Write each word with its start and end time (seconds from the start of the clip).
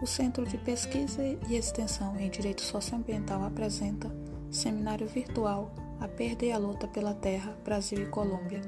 O 0.00 0.06
Centro 0.06 0.46
de 0.46 0.56
Pesquisa 0.56 1.22
e 1.22 1.56
Extensão 1.56 2.18
em 2.18 2.30
Direito 2.30 2.62
Socioambiental 2.62 3.42
apresenta 3.42 4.10
Seminário 4.50 5.06
Virtual 5.06 5.72
A 6.00 6.06
Perda 6.06 6.44
e 6.44 6.52
a 6.52 6.58
Luta 6.58 6.86
pela 6.86 7.14
Terra, 7.14 7.56
Brasil 7.64 8.02
e 8.02 8.06
Colômbia. 8.06 8.60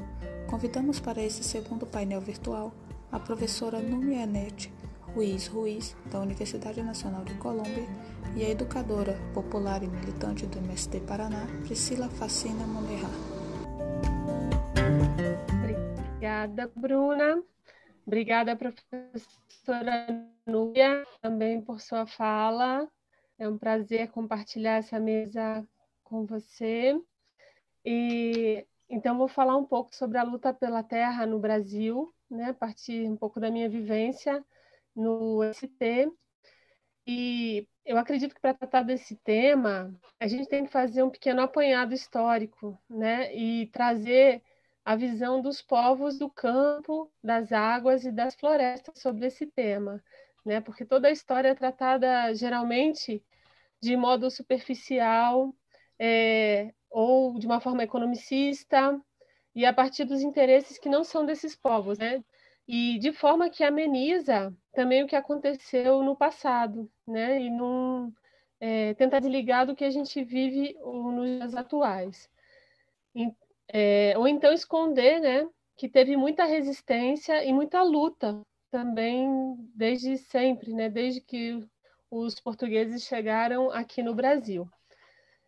Convidamos 0.48 0.98
para 0.98 1.22
esse 1.22 1.44
segundo 1.44 1.87
painel 1.87 2.21
virtual 2.21 2.74
a 3.12 3.21
professora 3.21 3.80
Numianete 3.80 4.72
Ruiz 5.14 5.48
Ruiz, 5.48 5.96
da 6.10 6.21
Universidade 6.21 6.82
Nacional 6.82 7.24
de 7.24 7.35
Colômbia, 7.35 7.87
e 8.37 8.44
a 8.44 8.49
educadora 8.49 9.19
popular 9.35 9.83
e 9.83 9.88
militante 9.88 10.47
do 10.47 10.58
MST 10.58 11.01
Paraná, 11.01 11.47
Priscila 11.65 12.08
Facina 12.08 12.65
Monerra. 12.65 13.10
Obrigada, 15.62 16.70
Bruna. 16.77 17.42
Obrigada, 18.10 18.56
professora 18.56 20.27
Núbia, 20.45 21.06
também 21.23 21.62
por 21.62 21.80
sua 21.80 22.05
fala. 22.09 22.91
É 23.38 23.48
um 23.48 23.56
prazer 23.56 24.10
compartilhar 24.10 24.78
essa 24.78 24.98
mesa 24.98 25.64
com 26.02 26.27
você. 26.27 27.01
E 27.84 28.66
então 28.88 29.16
vou 29.16 29.28
falar 29.28 29.56
um 29.56 29.65
pouco 29.65 29.95
sobre 29.95 30.18
a 30.18 30.24
luta 30.24 30.52
pela 30.52 30.82
terra 30.82 31.24
no 31.24 31.38
Brasil, 31.38 32.12
né, 32.28 32.46
a 32.46 32.54
partir 32.54 33.09
um 33.09 33.16
pouco 33.16 33.38
da 33.38 33.48
minha 33.48 33.68
vivência 33.68 34.45
no 34.92 35.45
ST. 35.45 36.10
E 37.06 37.68
eu 37.87 37.96
acredito 37.96 38.34
que 38.34 38.40
para 38.40 38.54
tratar 38.54 38.82
desse 38.82 39.15
tema, 39.18 39.95
a 40.18 40.27
gente 40.27 40.48
tem 40.48 40.65
que 40.65 40.73
fazer 40.73 41.04
um 41.04 41.10
pequeno 41.10 41.42
apanhado 41.42 41.95
histórico, 41.95 42.77
né, 42.90 43.32
e 43.37 43.68
trazer 43.68 44.42
a 44.84 44.96
visão 44.96 45.40
dos 45.40 45.62
povos 45.62 46.18
do 46.18 46.30
campo, 46.30 47.10
das 47.22 47.52
águas 47.52 48.04
e 48.04 48.12
das 48.12 48.34
florestas 48.34 49.00
sobre 49.00 49.26
esse 49.26 49.46
tema, 49.46 50.02
né? 50.45 50.60
Porque 50.60 50.84
toda 50.84 51.09
a 51.09 51.12
história 51.12 51.48
é 51.48 51.54
tratada 51.54 52.34
geralmente 52.34 53.22
de 53.80 53.96
modo 53.96 54.30
superficial 54.30 55.54
é, 55.98 56.72
ou 56.90 57.38
de 57.38 57.46
uma 57.46 57.60
forma 57.60 57.82
economicista 57.82 59.00
e 59.54 59.64
a 59.66 59.72
partir 59.72 60.04
dos 60.04 60.22
interesses 60.22 60.78
que 60.78 60.88
não 60.88 61.04
são 61.04 61.24
desses 61.26 61.56
povos, 61.56 61.98
né? 61.98 62.24
E 62.66 62.98
de 62.98 63.12
forma 63.12 63.50
que 63.50 63.65
ameniza 63.65 64.55
também 64.72 65.03
o 65.03 65.06
que 65.06 65.17
aconteceu 65.17 66.03
no 66.03 66.17
passado, 66.17 66.91
né? 67.06 67.41
E 67.41 67.50
não 67.50 68.12
é, 68.61 68.94
tentar 68.94 69.20
desligar 69.20 69.67
do 69.67 69.75
que 69.75 69.84
a 69.84 69.91
gente 69.91 70.22
vive 70.25 70.77
nos 70.83 71.28
dias 71.28 71.55
atuais. 71.55 72.31
É, 73.73 74.15
ou 74.19 74.27
então 74.27 74.53
esconder, 74.53 75.21
né, 75.21 75.49
que 75.77 75.89
teve 75.89 76.17
muita 76.17 76.45
resistência 76.45 77.45
e 77.45 77.53
muita 77.53 77.83
luta 77.83 78.41
também 78.71 79.57
desde 79.75 80.17
sempre, 80.19 80.73
né, 80.73 80.89
desde 80.89 81.21
que 81.21 81.65
os 82.11 82.41
portugueses 82.41 83.05
chegaram 83.05 83.71
aqui 83.71 84.03
no 84.03 84.15
Brasil. 84.15 84.69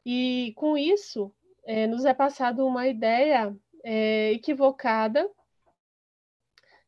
E 0.07 0.53
com 0.57 0.79
isso, 0.79 1.33
é, 1.65 1.87
nos 1.87 2.05
é 2.05 2.15
passado 2.15 2.67
uma 2.67 2.89
ideia 2.89 3.55
é, 3.85 4.33
equivocada 4.33 5.29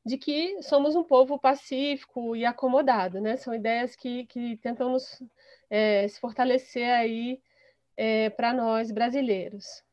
de 0.05 0.19
que 0.19 0.63
somos 0.63 0.95
um 0.97 1.05
povo 1.05 1.39
pacífico 1.39 2.37
e 2.37 2.45
acomodado, 2.45 3.21
né? 3.21 3.37
São 3.37 3.55
ideias 3.55 3.97
que, 3.97 4.27
que 4.27 4.57
tentam 4.59 4.91
nos 4.91 5.23
é, 5.71 6.07
se 6.09 6.21
fortalecer 6.21 6.91
aí 6.91 7.41
é, 7.97 8.31
para 8.31 8.53
nós 8.53 8.91
brasileiros. 8.91 9.84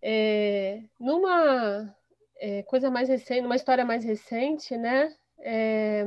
É, 0.00 0.82
numa 0.98 1.94
é, 2.36 2.62
coisa 2.62 2.90
mais 2.90 3.08
recente, 3.08 3.42
numa 3.42 3.56
história 3.56 3.84
mais 3.84 4.04
recente, 4.04 4.76
né, 4.76 5.14
é, 5.40 6.04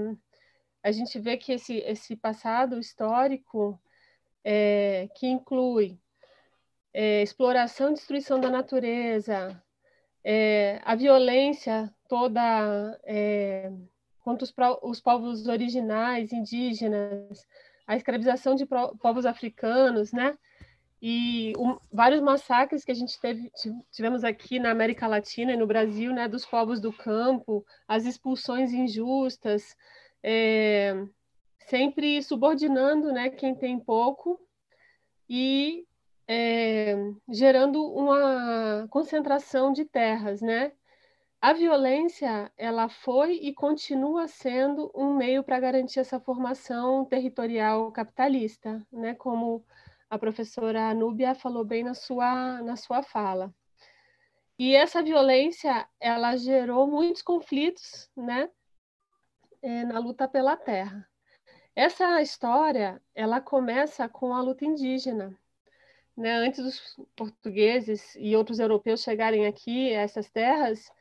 a 0.83 0.91
gente 0.91 1.19
vê 1.19 1.37
que 1.37 1.53
esse, 1.53 1.77
esse 1.79 2.15
passado 2.15 2.79
histórico, 2.79 3.79
é, 4.43 5.09
que 5.15 5.27
inclui 5.27 5.99
é, 6.93 7.21
exploração 7.21 7.91
e 7.91 7.93
destruição 7.93 8.39
da 8.39 8.49
natureza, 8.49 9.61
é, 10.23 10.79
a 10.83 10.95
violência 10.95 11.93
toda 12.07 12.99
contra 14.23 14.43
os, 14.45 14.53
os 14.83 15.01
povos 15.01 15.47
originais, 15.47 16.31
indígenas, 16.31 17.45
a 17.87 17.95
escravização 17.95 18.55
de 18.55 18.65
povos 18.65 19.25
africanos, 19.25 20.11
né? 20.11 20.37
E 21.01 21.53
um, 21.57 21.77
vários 21.91 22.21
massacres 22.21 22.85
que 22.85 22.91
a 22.91 22.95
gente 22.95 23.19
teve, 23.19 23.51
tivemos 23.91 24.23
aqui 24.23 24.59
na 24.59 24.69
América 24.69 25.07
Latina 25.07 25.51
e 25.51 25.57
no 25.57 25.65
Brasil, 25.65 26.13
né, 26.13 26.27
dos 26.27 26.45
povos 26.45 26.79
do 26.79 26.93
campo, 26.93 27.65
as 27.87 28.05
expulsões 28.05 28.71
injustas, 28.71 29.75
é, 30.21 30.93
sempre 31.67 32.21
subordinando, 32.21 33.11
né, 33.11 33.29
quem 33.29 33.55
tem 33.55 33.79
pouco 33.79 34.39
e 35.27 35.87
é, 36.27 36.95
gerando 37.29 37.83
uma 37.83 38.87
concentração 38.89 39.73
de 39.73 39.85
terras, 39.85 40.39
né? 40.39 40.71
A 41.41 41.53
violência, 41.53 42.51
ela 42.55 42.87
foi 42.87 43.33
e 43.33 43.51
continua 43.51 44.27
sendo 44.27 44.91
um 44.93 45.15
meio 45.15 45.43
para 45.43 45.59
garantir 45.59 45.99
essa 45.99 46.19
formação 46.19 47.03
territorial 47.03 47.91
capitalista, 47.91 48.85
né? 48.91 49.15
Como 49.15 49.65
a 50.11 50.19
professora 50.19 50.89
Anúbia 50.89 51.33
falou 51.33 51.63
bem 51.63 51.85
na 51.85 51.93
sua, 51.93 52.61
na 52.61 52.75
sua 52.75 53.01
fala. 53.01 53.55
E 54.59 54.75
essa 54.75 55.01
violência, 55.01 55.87
ela 56.01 56.35
gerou 56.35 56.85
muitos 56.85 57.21
conflitos, 57.21 58.11
né, 58.15 58.49
é, 59.61 59.85
na 59.85 59.99
luta 59.99 60.27
pela 60.27 60.57
terra. 60.57 61.07
Essa 61.73 62.21
história, 62.21 63.01
ela 63.15 63.39
começa 63.39 64.09
com 64.09 64.35
a 64.35 64.41
luta 64.41 64.65
indígena. 64.65 65.33
Né? 66.17 66.33
Antes 66.33 66.61
dos 66.61 66.99
portugueses 67.15 68.13
e 68.17 68.35
outros 68.35 68.59
europeus 68.59 69.01
chegarem 69.01 69.47
aqui 69.47 69.95
a 69.95 70.01
essas 70.01 70.29
terras, 70.29 70.91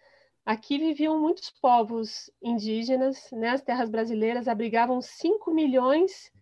aqui 0.47 0.79
viviam 0.79 1.21
muitos 1.21 1.51
povos 1.51 2.31
indígenas, 2.41 3.29
né? 3.33 3.49
As 3.49 3.63
terras 3.63 3.91
brasileiras 3.91 4.47
abrigavam 4.47 5.03
5 5.03 5.53
milhões 5.53 6.33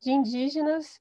de 0.00 0.10
indígenas 0.10 1.00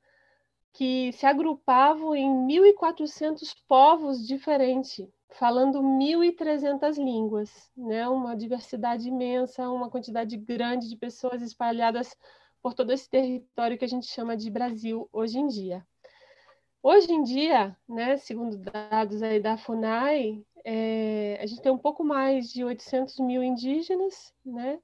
que 0.74 1.12
se 1.14 1.26
agrupavam 1.26 2.16
em 2.16 2.30
1.400 2.48 3.56
povos 3.68 4.26
diferentes, 4.26 5.08
falando 5.32 5.82
1.300 5.82 6.98
línguas, 6.98 7.72
né? 7.76 8.08
uma 8.08 8.36
diversidade 8.36 9.08
imensa, 9.08 9.70
uma 9.70 9.90
quantidade 9.90 10.38
grande 10.38 10.90
de 10.90 10.96
pessoas 10.96 11.42
espalhadas 11.42 12.16
por 12.62 12.74
todo 12.74 12.92
esse 12.92 13.10
território 13.10 13.78
que 13.78 13.86
a 13.86 13.88
gente 13.90 14.08
chama 14.08 14.36
de 14.36 14.50
Brasil 14.50 15.10
hoje 15.12 15.40
em 15.40 15.48
dia. 15.48 15.86
Hoje 16.82 17.12
em 17.12 17.24
dia, 17.24 17.76
né, 17.88 18.16
segundo 18.16 18.58
dados 18.58 19.22
aí 19.22 19.40
da 19.40 19.58
FUNAI, 19.58 20.42
é, 20.64 21.38
a 21.42 21.46
gente 21.46 21.62
tem 21.62 21.72
um 21.72 21.78
pouco 21.78 22.06
mais 22.06 22.50
de 22.50 22.64
800 22.64 23.20
mil 23.20 23.44
indígenas, 23.44 24.34
né? 24.46 24.80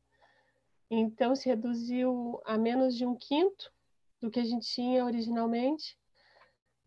Então 0.90 1.36
se 1.36 1.48
reduziu 1.48 2.42
a 2.46 2.58
menos 2.58 2.96
de 2.96 3.06
um 3.06 3.16
quinto 3.16 3.72
do 4.26 4.32
que 4.32 4.40
a 4.40 4.46
gente 4.46 4.68
tinha 4.68 5.06
originalmente. 5.06 5.96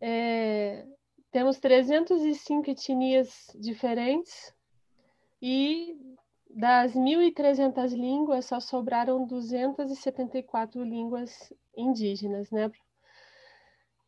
É, 0.01 0.85
temos 1.31 1.59
305 1.59 2.71
etnias 2.71 3.47
diferentes 3.55 4.53
e 5.41 5.97
das 6.51 6.95
1.300 6.95 7.93
línguas 7.93 8.47
só 8.47 8.59
sobraram 8.59 9.27
274 9.27 10.83
línguas 10.83 11.53
indígenas, 11.77 12.51
né? 12.51 12.71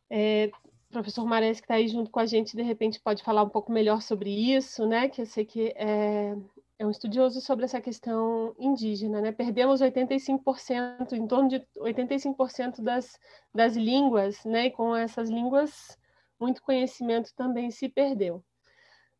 É, 0.09 0.51
professor 0.91 1.25
Mares, 1.25 1.61
que 1.61 1.65
está 1.65 1.75
aí 1.75 1.87
junto 1.87 2.11
com 2.11 2.19
a 2.19 2.25
gente, 2.25 2.55
de 2.55 2.63
repente 2.63 2.99
pode 2.99 3.23
falar 3.23 3.43
um 3.43 3.49
pouco 3.49 3.71
melhor 3.71 4.01
sobre 4.01 4.29
isso, 4.29 4.85
né? 4.85 5.07
Que 5.07 5.21
eu 5.21 5.25
sei 5.25 5.45
que 5.45 5.73
é, 5.75 6.35
é 6.81 6.85
um 6.85 6.89
estudioso 6.89 7.39
sobre 7.41 7.65
essa 7.65 7.79
questão 7.79 8.55
indígena, 8.57 9.21
né? 9.21 9.31
Perdemos 9.31 9.81
85%, 9.81 11.13
em 11.13 11.27
torno 11.27 11.47
de 11.47 11.59
85% 11.77 12.81
das, 12.81 13.19
das 13.53 13.75
línguas, 13.75 14.43
né? 14.43 14.65
E 14.65 14.71
com 14.71 14.95
essas 14.95 15.29
línguas, 15.29 15.95
muito 16.39 16.63
conhecimento 16.63 17.35
também 17.35 17.69
se 17.69 17.87
perdeu. 17.87 18.43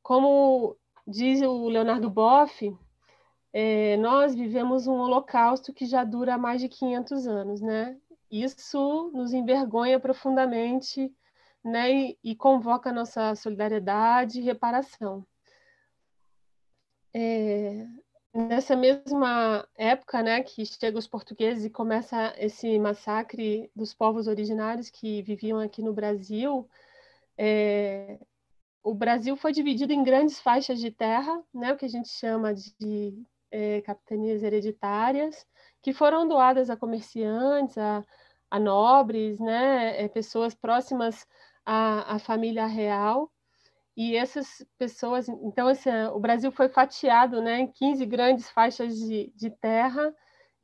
Como 0.01 0.75
diz 1.05 1.43
o 1.43 1.69
Leonardo 1.69 2.09
Boff, 2.09 2.75
é, 3.53 3.95
nós 3.97 4.33
vivemos 4.33 4.87
um 4.87 4.95
holocausto 4.95 5.71
que 5.71 5.85
já 5.85 6.03
dura 6.03 6.39
mais 6.39 6.61
de 6.61 6.67
500 6.67 7.27
anos, 7.27 7.61
né? 7.61 7.95
Isso 8.31 9.11
nos 9.13 9.33
envergonha 9.33 9.99
profundamente, 9.99 11.13
né? 11.63 11.91
E, 11.93 12.19
e 12.23 12.35
convoca 12.35 12.91
nossa 12.91 13.35
solidariedade 13.35 14.39
e 14.39 14.43
reparação 14.43 15.23
é, 17.13 17.85
nessa 18.33 18.75
mesma 18.75 19.67
época, 19.75 20.21
né, 20.23 20.41
que 20.43 20.65
chegam 20.65 20.99
os 20.99 21.07
portugueses 21.07 21.65
e 21.65 21.69
começa 21.69 22.33
esse 22.37 22.79
massacre 22.79 23.69
dos 23.75 23.93
povos 23.93 24.27
originários 24.27 24.89
que 24.89 25.21
viviam 25.21 25.59
aqui 25.59 25.81
no 25.81 25.93
Brasil, 25.93 26.67
é, 27.37 28.19
o 28.83 28.93
Brasil 28.93 29.35
foi 29.35 29.51
dividido 29.51 29.93
em 29.93 30.03
grandes 30.03 30.39
faixas 30.39 30.79
de 30.79 30.91
terra, 30.91 31.43
né, 31.53 31.73
o 31.73 31.77
que 31.77 31.85
a 31.85 31.89
gente 31.89 32.09
chama 32.09 32.53
de 32.53 33.23
é, 33.51 33.81
capitanias 33.81 34.41
hereditárias, 34.43 35.45
que 35.81 35.93
foram 35.93 36.27
doadas 36.27 36.69
a 36.69 36.77
comerciantes, 36.77 37.77
a, 37.77 38.03
a 38.49 38.59
nobres, 38.59 39.39
né, 39.39 40.01
é, 40.03 40.07
pessoas 40.07 40.55
próximas 40.55 41.27
à, 41.65 42.15
à, 42.15 42.19
família 42.19 42.65
real. 42.65 43.31
E 43.95 44.15
essas 44.15 44.65
pessoas, 44.77 45.27
então, 45.27 45.69
esse, 45.69 45.89
o 46.13 46.19
Brasil 46.19 46.51
foi 46.51 46.69
fatiado 46.69 47.41
né, 47.41 47.59
em 47.59 47.67
15 47.67 48.05
grandes 48.05 48.49
faixas 48.49 48.95
de, 48.97 49.31
de 49.35 49.49
terra, 49.49 50.13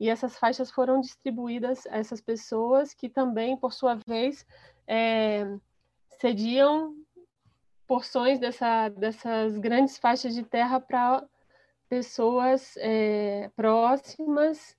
e 0.00 0.08
essas 0.08 0.38
faixas 0.38 0.70
foram 0.70 1.00
distribuídas 1.00 1.86
a 1.86 1.98
essas 1.98 2.20
pessoas 2.20 2.94
que 2.94 3.08
também, 3.08 3.56
por 3.56 3.72
sua 3.72 3.96
vez, 4.06 4.46
é, 4.86 5.44
cediam 6.20 6.94
porções 7.86 8.38
dessa, 8.38 8.88
dessas 8.90 9.58
grandes 9.58 9.98
faixas 9.98 10.34
de 10.34 10.44
terra 10.44 10.78
para 10.78 11.26
pessoas 11.88 12.74
é, 12.76 13.50
próximas, 13.56 14.76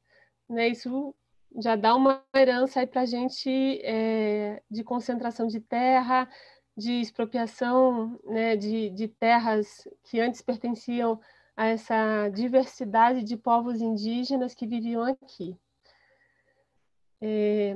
né? 0.47 0.69
Isso 0.69 1.13
já 1.61 1.75
dá 1.75 1.95
uma 1.95 2.23
herança 2.35 2.79
aí 2.79 2.87
para 2.87 3.01
a 3.01 3.05
gente 3.05 3.49
é, 3.83 4.61
de 4.69 4.83
concentração 4.83 5.47
de 5.47 5.59
terra, 5.59 6.29
de 6.79 7.01
expropriação 7.01 8.17
né, 8.23 8.55
de, 8.55 8.89
de 8.91 9.07
terras 9.09 9.85
que 10.03 10.19
antes 10.19 10.41
pertenciam 10.41 11.19
a 11.55 11.67
essa 11.67 12.29
diversidade 12.29 13.21
de 13.21 13.35
povos 13.35 13.81
indígenas 13.81 14.55
que 14.55 14.65
viviam 14.65 15.03
aqui. 15.03 15.57
É... 17.21 17.75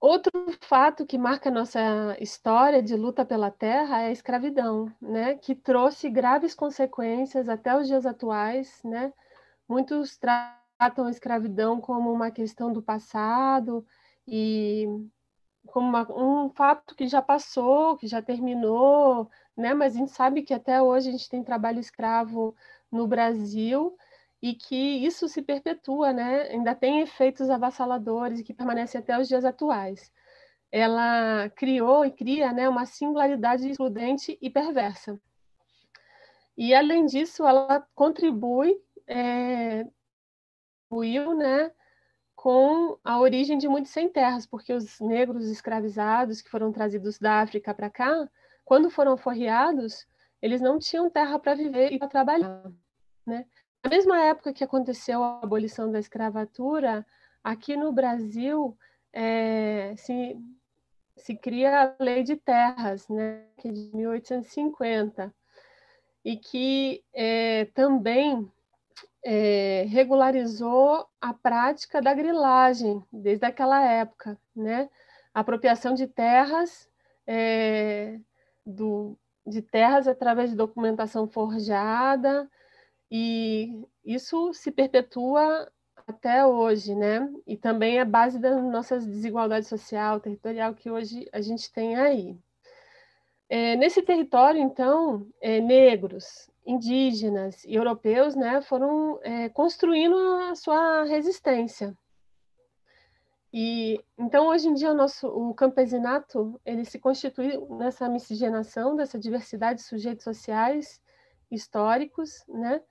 Outro 0.00 0.32
fato 0.60 1.04
que 1.04 1.18
marca 1.18 1.50
nossa 1.50 2.16
história 2.18 2.82
de 2.82 2.96
luta 2.96 3.26
pela 3.26 3.50
terra 3.50 4.02
é 4.02 4.06
a 4.06 4.12
escravidão, 4.12 4.90
né? 5.00 5.34
que 5.36 5.54
trouxe 5.54 6.08
graves 6.08 6.54
consequências 6.54 7.48
até 7.48 7.76
os 7.76 7.86
dias 7.86 8.06
atuais. 8.06 8.80
Né? 8.84 9.12
Muitos 9.68 10.16
tratam 10.16 11.06
a 11.06 11.10
escravidão 11.10 11.80
como 11.80 12.10
uma 12.10 12.30
questão 12.30 12.72
do 12.72 12.82
passado 12.82 13.84
e 14.26 14.86
como 15.66 15.88
uma, 15.88 16.10
um 16.12 16.50
fato 16.50 16.94
que 16.94 17.08
já 17.08 17.20
passou, 17.22 17.96
que 17.96 18.06
já 18.06 18.22
terminou, 18.22 19.30
né? 19.56 19.74
Mas 19.74 19.94
a 19.94 19.98
gente 19.98 20.12
sabe 20.12 20.42
que 20.42 20.54
até 20.54 20.80
hoje 20.82 21.08
a 21.08 21.12
gente 21.12 21.28
tem 21.28 21.42
trabalho 21.44 21.80
escravo 21.80 22.54
no 22.90 23.06
Brasil 23.06 23.96
e 24.42 24.54
que 24.54 24.76
isso 24.76 25.28
se 25.28 25.42
perpetua, 25.42 26.12
né? 26.12 26.42
Ainda 26.50 26.74
tem 26.74 27.00
efeitos 27.00 27.50
avassaladores 27.50 28.42
que 28.42 28.54
permanecem 28.54 29.00
até 29.00 29.18
os 29.18 29.28
dias 29.28 29.44
atuais. 29.44 30.12
Ela 30.70 31.50
criou 31.50 32.04
e 32.04 32.10
cria, 32.10 32.52
né, 32.52 32.68
uma 32.68 32.86
singularidade 32.86 33.68
excludente 33.68 34.38
e 34.40 34.50
perversa. 34.50 35.18
E 36.56 36.74
além 36.74 37.06
disso, 37.06 37.46
ela 37.46 37.86
contribui, 37.94 38.76
é, 39.06 39.86
contribuiu, 40.88 41.34
né, 41.34 41.70
com 42.46 42.96
a 43.02 43.18
origem 43.18 43.58
de 43.58 43.66
muitos 43.66 43.90
sem 43.90 44.08
terras, 44.08 44.46
porque 44.46 44.72
os 44.72 45.00
negros 45.00 45.48
escravizados 45.48 46.40
que 46.40 46.48
foram 46.48 46.70
trazidos 46.70 47.18
da 47.18 47.40
África 47.40 47.74
para 47.74 47.90
cá, 47.90 48.30
quando 48.64 48.88
foram 48.88 49.16
forreados, 49.16 50.06
eles 50.40 50.60
não 50.60 50.78
tinham 50.78 51.10
terra 51.10 51.40
para 51.40 51.56
viver 51.56 51.92
e 51.92 51.98
para 51.98 52.06
trabalhar, 52.06 52.62
né? 53.26 53.46
Na 53.82 53.90
mesma 53.90 54.22
época 54.22 54.52
que 54.52 54.62
aconteceu 54.62 55.24
a 55.24 55.40
abolição 55.42 55.90
da 55.90 55.98
escravatura, 55.98 57.04
aqui 57.42 57.76
no 57.76 57.90
Brasil 57.90 58.78
é, 59.12 59.96
se, 59.96 60.38
se 61.16 61.34
cria 61.34 61.96
a 61.98 62.04
lei 62.04 62.22
de 62.22 62.36
terras, 62.36 63.08
né, 63.08 63.42
que 63.58 63.66
é 63.66 63.72
de 63.72 63.90
1850, 63.92 65.34
e 66.24 66.36
que 66.36 67.02
é, 67.12 67.64
também 67.74 68.48
é, 69.28 69.84
regularizou 69.88 71.04
a 71.20 71.34
prática 71.34 72.00
da 72.00 72.14
grilagem 72.14 73.02
desde 73.12 73.44
aquela 73.44 73.82
época, 73.82 74.38
né? 74.54 74.88
Apropriação 75.34 75.94
de 75.94 76.06
terras, 76.06 76.88
é, 77.26 78.20
do, 78.64 79.18
de 79.44 79.60
terras 79.60 80.06
através 80.06 80.50
de 80.50 80.56
documentação 80.56 81.26
forjada, 81.26 82.48
e 83.10 83.84
isso 84.04 84.54
se 84.54 84.70
perpetua 84.70 85.68
até 86.06 86.46
hoje, 86.46 86.94
né? 86.94 87.28
E 87.44 87.56
também 87.56 87.98
é 87.98 88.04
base 88.04 88.38
da 88.38 88.54
nossa 88.62 88.96
desigualdade 89.00 89.66
social, 89.66 90.20
territorial 90.20 90.72
que 90.72 90.88
hoje 90.88 91.28
a 91.32 91.40
gente 91.40 91.72
tem 91.72 91.96
aí. 91.96 92.38
É, 93.48 93.74
nesse 93.74 94.02
território, 94.02 94.60
então, 94.60 95.26
é, 95.40 95.60
negros, 95.60 96.48
indígenas 96.66 97.64
e 97.64 97.74
europeus 97.74 98.34
né, 98.34 98.60
foram 98.60 99.20
é, 99.22 99.48
construindo 99.48 100.16
a 100.50 100.54
sua 100.54 101.04
resistência. 101.04 101.96
E 103.52 104.04
então 104.18 104.48
hoje 104.48 104.68
em 104.68 104.74
dia 104.74 104.90
o 104.90 104.94
nosso 104.94 105.28
o 105.28 105.54
campesinato 105.54 106.60
ele 106.64 106.84
se 106.84 106.98
constitui 106.98 107.56
nessa 107.70 108.08
miscigenação 108.08 108.96
dessa 108.96 109.18
diversidade 109.18 109.78
de 109.78 109.86
sujeitos 109.86 110.24
sociais 110.24 111.00
históricos, 111.50 112.44
né? 112.48 112.82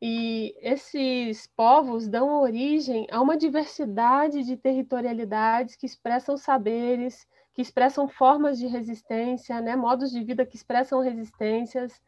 E 0.00 0.54
esses 0.60 1.48
povos 1.56 2.06
dão 2.06 2.40
origem 2.40 3.08
a 3.10 3.20
uma 3.20 3.36
diversidade 3.36 4.44
de 4.44 4.56
territorialidades 4.56 5.74
que 5.74 5.86
expressam 5.86 6.36
saberes, 6.36 7.26
que 7.52 7.62
expressam 7.62 8.08
formas 8.08 8.56
de 8.56 8.68
resistência, 8.68 9.60
né? 9.60 9.74
modos 9.74 10.12
de 10.12 10.22
vida 10.22 10.46
que 10.46 10.54
expressam 10.54 11.00
resistências, 11.00 12.00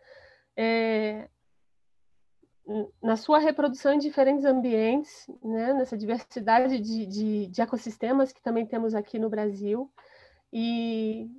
é, 0.63 1.27
na 3.03 3.17
sua 3.17 3.39
reprodução 3.39 3.95
em 3.95 3.99
diferentes 3.99 4.45
ambientes, 4.45 5.27
né, 5.43 5.73
nessa 5.73 5.97
diversidade 5.97 6.79
de, 6.79 7.07
de, 7.07 7.47
de, 7.47 7.63
ecossistemas 7.63 8.31
que 8.31 8.43
também 8.43 8.67
temos 8.67 8.95
aqui 8.95 9.19
no 9.19 9.31
Brasil, 9.31 9.91
e 10.53 11.31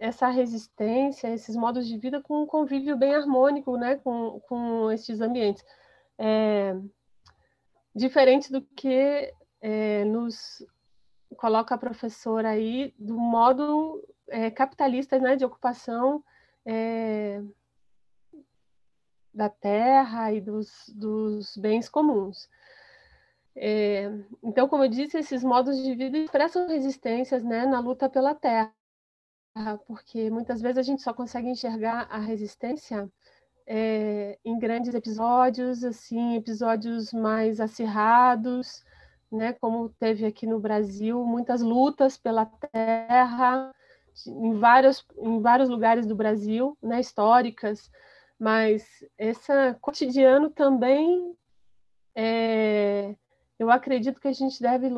essa 0.00 0.28
resistência, 0.28 1.32
esses 1.32 1.54
modos 1.54 1.86
de 1.86 1.96
vida 1.98 2.20
com 2.20 2.42
um 2.42 2.46
convívio 2.46 2.96
bem 2.96 3.14
harmônico 3.14 3.76
né, 3.76 3.94
com, 3.96 4.40
com 4.48 4.90
esses 4.90 5.20
ambientes. 5.20 5.64
É, 6.18 6.76
diferente 7.94 8.50
do 8.50 8.60
que 8.60 9.32
é, 9.60 10.04
nos 10.04 10.66
coloca 11.36 11.76
a 11.76 11.78
professora 11.78 12.50
aí, 12.50 12.92
do 12.98 13.16
modo 13.16 14.02
é, 14.28 14.50
capitalista 14.50 15.16
né, 15.20 15.36
de 15.36 15.44
ocupação 15.44 16.24
é, 16.66 17.40
da 19.38 19.48
terra 19.48 20.32
e 20.32 20.40
dos, 20.40 20.90
dos 20.92 21.56
bens 21.56 21.88
comuns. 21.88 22.50
É, 23.54 24.10
então, 24.42 24.68
como 24.68 24.82
eu 24.82 24.88
disse, 24.88 25.16
esses 25.16 25.44
modos 25.44 25.80
de 25.80 25.94
vida 25.94 26.18
expressam 26.18 26.66
resistências 26.68 27.44
né, 27.44 27.64
na 27.64 27.78
luta 27.78 28.08
pela 28.08 28.34
terra, 28.34 28.72
porque 29.86 30.28
muitas 30.28 30.60
vezes 30.60 30.78
a 30.78 30.82
gente 30.82 31.02
só 31.02 31.14
consegue 31.14 31.48
enxergar 31.48 32.08
a 32.10 32.18
resistência 32.18 33.08
é, 33.64 34.36
em 34.44 34.58
grandes 34.58 34.92
episódios, 34.92 35.84
assim, 35.84 36.34
episódios 36.34 37.12
mais 37.12 37.60
acirrados, 37.60 38.84
né, 39.30 39.52
como 39.52 39.88
teve 40.00 40.26
aqui 40.26 40.46
no 40.48 40.58
Brasil, 40.58 41.24
muitas 41.24 41.62
lutas 41.62 42.16
pela 42.18 42.46
terra 42.46 43.72
em 44.26 44.58
vários, 44.58 45.06
em 45.16 45.40
vários 45.40 45.68
lugares 45.68 46.06
do 46.06 46.16
Brasil, 46.16 46.76
né, 46.82 46.98
históricas, 46.98 47.88
mas 48.38 49.04
esse 49.18 49.52
cotidiano 49.80 50.50
também, 50.50 51.36
é, 52.14 53.16
eu 53.58 53.70
acredito 53.70 54.20
que 54.20 54.28
a 54.28 54.32
gente 54.32 54.60
deve, 54.62 54.88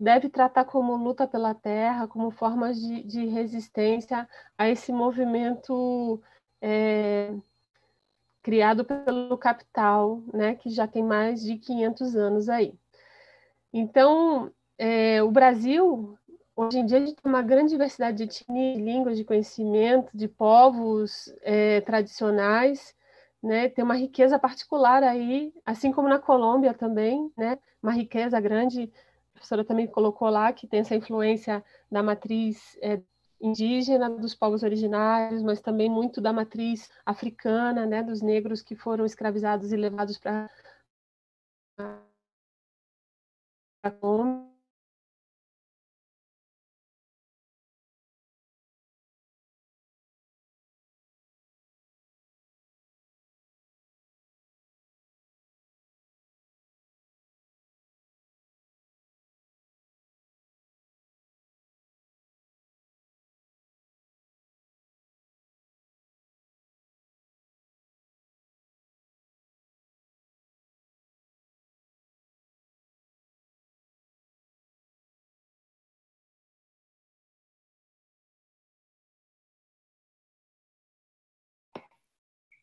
deve 0.00 0.28
tratar 0.28 0.64
como 0.64 0.96
luta 0.96 1.26
pela 1.26 1.54
terra, 1.54 2.08
como 2.08 2.30
formas 2.30 2.80
de, 2.80 3.02
de 3.02 3.26
resistência 3.26 4.28
a 4.56 4.68
esse 4.68 4.92
movimento 4.92 6.22
é, 6.62 7.34
criado 8.42 8.84
pelo 8.84 9.36
capital, 9.36 10.22
né, 10.32 10.54
que 10.54 10.70
já 10.70 10.86
tem 10.86 11.02
mais 11.02 11.42
de 11.42 11.58
500 11.58 12.16
anos 12.16 12.48
aí. 12.48 12.72
Então, 13.72 14.50
é, 14.78 15.22
o 15.22 15.30
Brasil 15.30 16.16
Hoje 16.58 16.78
em 16.78 16.86
dia 16.86 16.96
a 16.96 17.00
gente 17.00 17.14
tem 17.14 17.30
uma 17.30 17.42
grande 17.42 17.72
diversidade 17.72 18.16
de 18.16 18.22
etnias, 18.24 18.76
de 18.78 18.82
línguas, 18.82 19.16
de 19.18 19.24
conhecimento, 19.24 20.16
de 20.16 20.26
povos 20.26 21.30
é, 21.42 21.82
tradicionais, 21.82 22.94
né? 23.42 23.68
Tem 23.68 23.84
uma 23.84 23.94
riqueza 23.94 24.38
particular 24.38 25.02
aí, 25.02 25.52
assim 25.66 25.92
como 25.92 26.08
na 26.08 26.18
Colômbia 26.18 26.72
também, 26.72 27.30
né? 27.36 27.58
Uma 27.82 27.92
riqueza 27.92 28.40
grande. 28.40 28.90
A 29.30 29.32
professora 29.34 29.64
também 29.66 29.86
colocou 29.86 30.30
lá 30.30 30.50
que 30.50 30.66
tem 30.66 30.80
essa 30.80 30.96
influência 30.96 31.62
da 31.90 32.02
matriz 32.02 32.78
é, 32.80 33.02
indígena 33.38 34.08
dos 34.08 34.34
povos 34.34 34.62
originários, 34.62 35.42
mas 35.42 35.60
também 35.60 35.90
muito 35.90 36.22
da 36.22 36.32
matriz 36.32 36.90
africana, 37.04 37.84
né? 37.84 38.02
Dos 38.02 38.22
negros 38.22 38.62
que 38.62 38.74
foram 38.74 39.04
escravizados 39.04 39.72
e 39.72 39.76
levados 39.76 40.18
para 40.18 40.50
a 43.82 43.90
Colômbia 43.90 44.55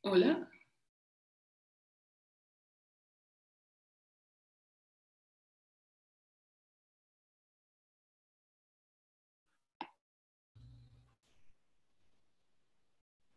Olha. 0.03 0.48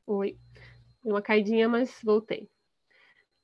Oi, 0.07 0.37
uma 1.05 1.23
caidinha, 1.23 1.69
mas 1.69 2.01
voltei. 2.05 2.51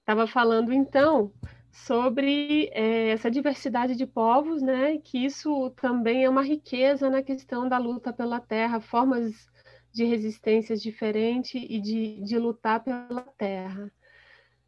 Estava 0.00 0.26
falando 0.26 0.72
então 0.72 1.32
sobre 1.70 2.68
é, 2.72 3.10
essa 3.10 3.30
diversidade 3.30 3.96
de 3.96 4.06
povos, 4.06 4.60
né? 4.62 4.98
Que 4.98 5.24
isso 5.24 5.70
também 5.70 6.24
é 6.24 6.28
uma 6.30 6.42
riqueza 6.42 7.08
na 7.08 7.22
questão 7.22 7.68
da 7.68 7.78
luta 7.78 8.12
pela 8.12 8.40
terra, 8.40 8.80
formas 8.80 9.48
de 9.92 10.04
resistências 10.04 10.82
diferentes 10.82 11.62
e 11.68 11.80
de, 11.80 12.20
de 12.22 12.38
lutar 12.38 12.82
pela 12.82 13.22
terra. 13.36 13.92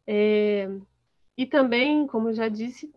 É, 0.05 0.69
e 1.37 1.45
também, 1.45 2.05
como 2.07 2.33
já 2.33 2.47
disse, 2.47 2.91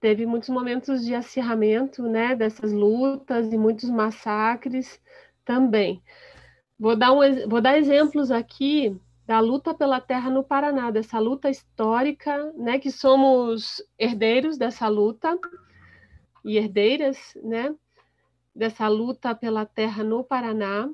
teve 0.00 0.24
muitos 0.24 0.48
momentos 0.48 1.04
de 1.04 1.14
acirramento, 1.14 2.02
né? 2.02 2.34
Dessas 2.34 2.72
lutas 2.72 3.52
e 3.52 3.58
muitos 3.58 3.90
massacres 3.90 5.00
também. 5.44 6.02
Vou 6.78 6.94
dar, 6.94 7.12
um, 7.12 7.48
vou 7.48 7.60
dar 7.60 7.76
exemplos 7.76 8.30
aqui 8.30 8.96
da 9.26 9.40
luta 9.40 9.74
pela 9.74 10.00
terra 10.00 10.30
no 10.30 10.42
Paraná, 10.42 10.90
dessa 10.90 11.18
luta 11.18 11.50
histórica, 11.50 12.50
né, 12.54 12.78
que 12.78 12.90
somos 12.90 13.82
herdeiros 13.98 14.56
dessa 14.56 14.88
luta 14.88 15.38
e 16.42 16.56
herdeiras, 16.56 17.36
né, 17.42 17.74
dessa 18.54 18.88
luta 18.88 19.34
pela 19.34 19.66
terra 19.66 20.02
no 20.02 20.24
Paraná. 20.24 20.88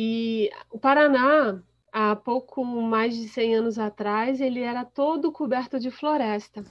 E 0.00 0.48
o 0.70 0.78
Paraná, 0.78 1.60
há 1.90 2.14
pouco 2.14 2.64
mais 2.64 3.16
de 3.16 3.28
100 3.28 3.56
anos 3.56 3.80
atrás, 3.80 4.40
ele 4.40 4.60
era 4.60 4.84
todo 4.84 5.32
coberto 5.32 5.76
de 5.80 5.90
floresta. 5.90 6.62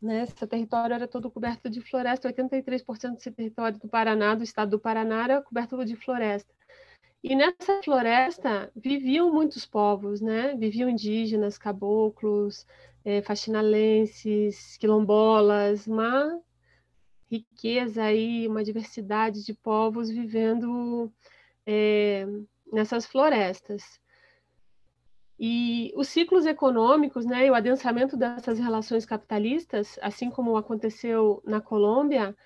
Né? 0.00 0.22
Esse 0.22 0.46
território 0.46 0.94
era 0.94 1.08
todo 1.08 1.28
coberto 1.28 1.68
de 1.68 1.80
floresta, 1.80 2.32
83% 2.32 3.14
desse 3.14 3.32
território 3.32 3.76
do 3.80 3.88
Paraná, 3.88 4.36
do 4.36 4.44
estado 4.44 4.70
do 4.70 4.78
Paraná, 4.78 5.24
era 5.24 5.42
coberto 5.42 5.84
de 5.84 5.96
floresta. 5.96 6.54
E 7.24 7.34
nessa 7.34 7.82
floresta 7.82 8.70
viviam 8.76 9.32
muitos 9.32 9.66
povos, 9.66 10.20
né? 10.20 10.54
Viviam 10.54 10.88
indígenas, 10.88 11.58
caboclos, 11.58 12.64
é, 13.04 13.20
faxinalenses, 13.20 14.76
quilombolas, 14.76 15.88
uma 15.88 16.40
riqueza 17.28 18.04
aí, 18.04 18.46
uma 18.46 18.62
diversidade 18.62 19.44
de 19.44 19.54
povos 19.54 20.08
vivendo 20.08 21.10
é, 21.66 22.26
nessas 22.72 23.06
florestas. 23.06 24.00
E 25.38 25.92
os 25.96 26.08
ciclos 26.08 26.46
econômicos, 26.46 27.26
né, 27.26 27.46
e 27.46 27.50
o 27.50 27.54
adensamento 27.54 28.16
dessas 28.16 28.58
relações 28.58 29.04
capitalistas, 29.04 29.98
assim 30.00 30.30
como 30.30 30.56
aconteceu 30.56 31.42
na 31.44 31.60
Colômbia, 31.60 32.36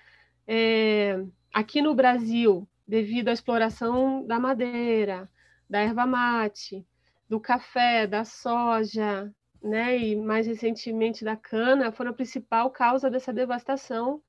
é, 0.47 1.23
aqui 1.53 1.83
no 1.83 1.95
Brasil, 1.95 2.67
devido 2.87 3.29
à 3.29 3.33
exploração 3.33 4.27
da 4.27 4.41
madeira, 4.41 5.31
da 5.69 5.81
erva 5.81 6.07
mate, 6.07 6.87
do 7.29 7.39
café, 7.39 8.07
da 8.07 8.25
soja, 8.25 9.31
né, 9.63 9.99
e 9.99 10.17
mais 10.17 10.47
recentemente 10.47 11.25
da 11.25 11.37
cana, 11.37 11.93
foram 11.93 12.13
a 12.13 12.15
principal 12.15 12.71
causa 12.71 13.11
dessa 13.11 13.33
devastação 13.33 14.23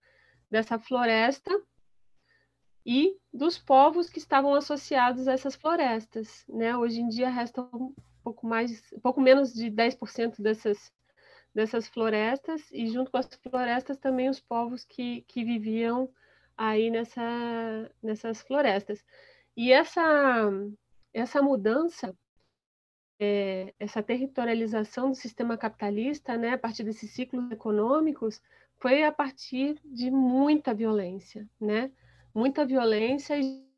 dessa 0.51 0.79
floresta 0.79 1.51
e 2.91 3.15
dos 3.31 3.55
povos 3.55 4.09
que 4.09 4.17
estavam 4.17 4.55
associados 4.55 5.27
a 5.27 5.33
essas 5.33 5.53
florestas, 5.53 6.43
né? 6.49 6.75
Hoje 6.75 6.99
em 6.99 7.07
dia 7.07 7.29
restam 7.29 7.69
um 7.71 7.93
pouco 8.23 8.47
mais, 8.47 8.81
um 8.91 8.99
pouco 8.99 9.21
menos 9.21 9.53
de 9.53 9.69
10% 9.69 10.41
dessas 10.41 10.91
dessas 11.53 11.87
florestas 11.87 12.67
e 12.71 12.87
junto 12.87 13.11
com 13.11 13.17
as 13.17 13.29
florestas 13.43 13.97
também 13.97 14.27
os 14.27 14.39
povos 14.39 14.83
que, 14.85 15.21
que 15.27 15.43
viviam 15.43 16.09
aí 16.57 16.89
nessa, 16.89 17.91
nessas 18.01 18.41
florestas. 18.41 19.05
E 19.55 19.71
essa, 19.71 20.49
essa 21.13 21.43
mudança, 21.43 22.15
é, 23.19 23.71
essa 23.79 24.01
territorialização 24.01 25.09
do 25.09 25.15
sistema 25.15 25.55
capitalista, 25.57 26.35
né, 26.37 26.53
a 26.53 26.57
partir 26.57 26.83
desses 26.83 27.11
ciclos 27.11 27.51
econômicos, 27.51 28.41
foi 28.77 29.03
a 29.03 29.11
partir 29.11 29.79
de 29.85 30.09
muita 30.09 30.73
violência, 30.73 31.47
né? 31.59 31.91
Muita 32.39 32.65
violência 32.65 33.37
e 33.37 33.68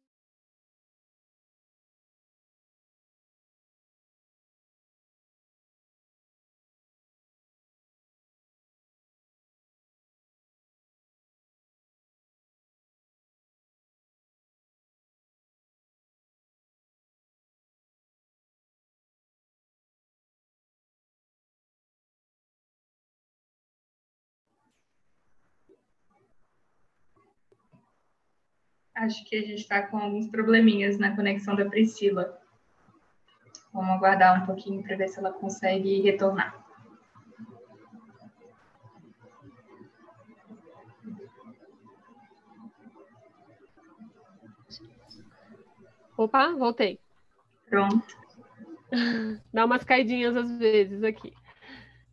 Acho 29.02 29.26
que 29.26 29.36
a 29.36 29.42
gente 29.42 29.62
está 29.62 29.82
com 29.82 29.98
alguns 29.98 30.28
probleminhas 30.28 31.00
na 31.00 31.16
conexão 31.16 31.56
da 31.56 31.66
Priscila. 31.66 32.40
Vamos 33.74 33.90
aguardar 33.90 34.44
um 34.44 34.46
pouquinho 34.46 34.84
para 34.84 34.96
ver 34.96 35.08
se 35.08 35.18
ela 35.18 35.34
consegue 35.34 36.02
retornar. 36.02 36.64
Opa, 46.16 46.52
voltei. 46.54 47.00
Pronto. 47.68 48.06
Dá 49.52 49.66
umas 49.66 49.84
caidinhas 49.84 50.38
às 50.38 50.60
vezes 50.60 51.04
aqui. 51.04 51.34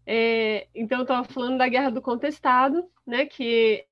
É, 0.07 0.67
então, 0.75 1.01
eu 1.01 1.03
estava 1.03 1.25
falando 1.25 1.59
da 1.59 1.69
Guerra 1.69 1.91
do 1.91 2.01
Contestado, 2.01 2.89
né, 3.07 3.27
que 3.27 3.85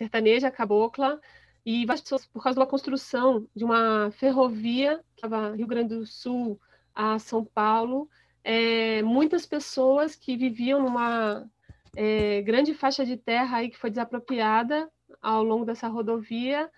sertaneja, 0.00 0.50
cabocla, 0.50 1.20
e 1.64 1.84
por 2.32 2.42
causa 2.42 2.54
de 2.54 2.60
uma 2.60 2.66
construção 2.66 3.46
de 3.54 3.64
uma 3.64 4.10
ferrovia 4.12 4.96
que 5.14 5.26
estava 5.26 5.54
Rio 5.54 5.66
Grande 5.66 5.94
do 5.94 6.06
Sul 6.06 6.58
a 6.94 7.18
São 7.18 7.44
Paulo, 7.44 8.08
é, 8.42 9.02
muitas 9.02 9.44
pessoas 9.44 10.16
que 10.16 10.38
viviam 10.38 10.82
numa 10.82 11.46
é, 11.94 12.40
grande 12.40 12.72
faixa 12.72 13.04
de 13.04 13.18
terra 13.18 13.58
aí 13.58 13.68
que 13.68 13.76
foi 13.76 13.90
desapropriada 13.90 14.90
ao 15.20 15.42
longo 15.44 15.66
dessa 15.66 15.86
rodovia 15.86 16.70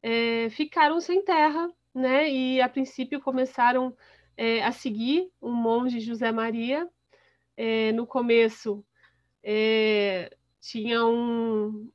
é, 0.00 0.48
ficaram 0.50 1.00
sem 1.00 1.24
terra, 1.24 1.68
né? 1.92 2.30
E 2.30 2.60
a 2.60 2.68
princípio 2.68 3.20
começaram 3.20 3.92
é, 4.36 4.62
a 4.62 4.70
seguir 4.70 5.28
o 5.40 5.50
monge 5.50 5.98
José 5.98 6.30
Maria. 6.30 6.88
É, 7.56 7.90
no 7.90 8.06
começo 8.06 8.84
é, 9.42 10.30
tinha 10.60 11.04
um, 11.04 11.90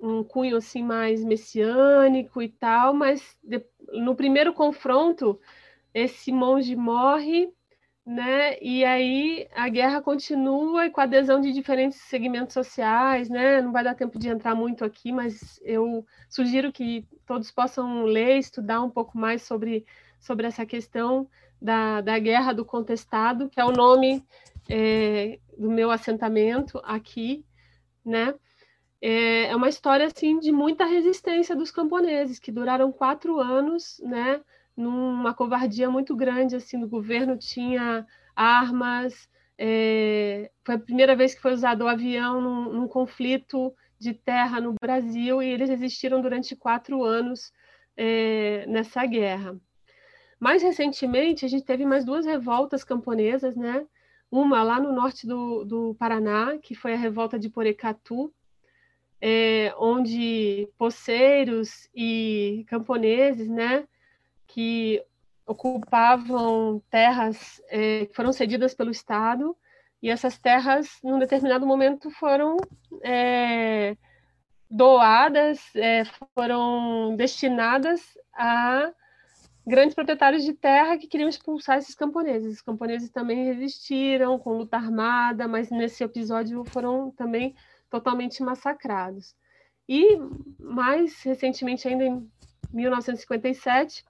um 0.00 0.22
cunho 0.22 0.56
assim 0.56 0.82
mais 0.82 1.24
messiânico 1.24 2.40
e 2.40 2.48
tal, 2.48 2.94
mas 2.94 3.36
de, 3.42 3.64
no 3.92 4.14
primeiro 4.14 4.52
confronto 4.52 5.38
esse 5.92 6.30
monge 6.30 6.76
morre, 6.76 7.52
né? 8.06 8.58
E 8.62 8.84
aí 8.84 9.48
a 9.54 9.68
guerra 9.68 10.00
continua 10.00 10.86
e 10.86 10.90
com 10.90 11.00
a 11.00 11.04
adesão 11.04 11.40
de 11.40 11.52
diferentes 11.52 11.98
segmentos 11.98 12.54
sociais, 12.54 13.28
né? 13.28 13.60
Não 13.60 13.72
vai 13.72 13.84
dar 13.84 13.94
tempo 13.94 14.18
de 14.18 14.28
entrar 14.28 14.54
muito 14.54 14.84
aqui, 14.84 15.12
mas 15.12 15.60
eu 15.62 16.06
sugiro 16.28 16.72
que 16.72 17.06
todos 17.26 17.50
possam 17.50 18.04
ler, 18.04 18.38
estudar 18.38 18.82
um 18.82 18.90
pouco 18.90 19.18
mais 19.18 19.42
sobre 19.42 19.84
sobre 20.20 20.46
essa 20.46 20.66
questão 20.66 21.28
da, 21.60 22.00
da 22.00 22.18
guerra 22.18 22.52
do 22.52 22.64
contestado, 22.64 23.48
que 23.48 23.60
é 23.60 23.64
o 23.64 23.72
nome 23.72 24.24
é, 24.68 25.38
do 25.56 25.70
meu 25.70 25.90
assentamento 25.90 26.80
aqui, 26.84 27.44
né? 28.04 28.34
É, 29.00 29.46
é 29.46 29.56
uma 29.56 29.68
história 29.68 30.06
assim 30.06 30.38
de 30.38 30.50
muita 30.50 30.84
resistência 30.84 31.54
dos 31.54 31.70
camponeses 31.70 32.38
que 32.38 32.50
duraram 32.50 32.90
quatro 32.90 33.38
anos, 33.40 34.00
né? 34.04 34.40
Numa 34.76 35.34
covardia 35.34 35.90
muito 35.90 36.16
grande, 36.16 36.56
assim, 36.56 36.82
o 36.82 36.88
governo 36.88 37.36
tinha 37.36 38.06
armas. 38.34 39.28
É, 39.56 40.50
foi 40.64 40.76
a 40.76 40.78
primeira 40.78 41.16
vez 41.16 41.34
que 41.34 41.42
foi 41.42 41.52
usado 41.52 41.82
o 41.82 41.88
avião 41.88 42.40
num, 42.40 42.72
num 42.72 42.88
conflito 42.88 43.74
de 43.98 44.14
terra 44.14 44.60
no 44.60 44.74
Brasil 44.80 45.42
e 45.42 45.48
eles 45.48 45.68
resistiram 45.68 46.20
durante 46.20 46.54
quatro 46.54 47.02
anos 47.04 47.52
é, 47.96 48.64
nessa 48.66 49.04
guerra. 49.06 49.58
Mais 50.38 50.62
recentemente, 50.62 51.44
a 51.44 51.48
gente 51.48 51.64
teve 51.64 51.84
mais 51.84 52.04
duas 52.04 52.24
revoltas 52.24 52.84
camponesas, 52.84 53.56
né? 53.56 53.86
Uma 54.30 54.62
lá 54.62 54.80
no 54.80 54.92
norte 54.92 55.26
do, 55.26 55.64
do 55.64 55.94
Paraná, 55.96 56.58
que 56.58 56.74
foi 56.74 56.92
a 56.92 56.96
revolta 56.96 57.38
de 57.38 57.48
Porecatu, 57.48 58.32
é, 59.20 59.72
onde 59.76 60.68
poceiros 60.78 61.88
e 61.94 62.64
camponeses, 62.68 63.48
né, 63.48 63.84
que 64.46 65.02
ocupavam 65.46 66.82
terras 66.90 67.60
é, 67.68 68.06
que 68.06 68.14
foram 68.14 68.32
cedidas 68.32 68.74
pelo 68.74 68.90
Estado, 68.90 69.56
e 70.00 70.10
essas 70.10 70.38
terras, 70.38 70.98
num 71.02 71.18
determinado 71.18 71.66
momento, 71.66 72.10
foram 72.10 72.56
é, 73.02 73.96
doadas, 74.70 75.60
foram 76.34 77.16
destinadas 77.16 78.16
a 78.32 78.92
grandes 79.66 79.94
proprietários 79.94 80.44
de 80.44 80.54
terra 80.54 80.96
que 80.96 81.06
queriam 81.06 81.28
expulsar 81.28 81.78
esses 81.78 81.94
camponeses. 81.94 82.54
Os 82.54 82.62
camponeses 82.62 83.10
também 83.10 83.44
resistiram 83.44 84.38
com 84.38 84.56
luta 84.56 84.76
armada, 84.76 85.46
mas 85.46 85.70
nesse 85.70 86.02
episódio 86.02 86.64
foram 86.64 87.10
também 87.10 87.54
totalmente 87.90 88.42
massacrados. 88.42 89.34
E 89.88 90.18
mais 90.58 91.22
recentemente, 91.22 91.88
ainda 91.88 92.04
em 92.04 92.30
1957, 92.72 94.04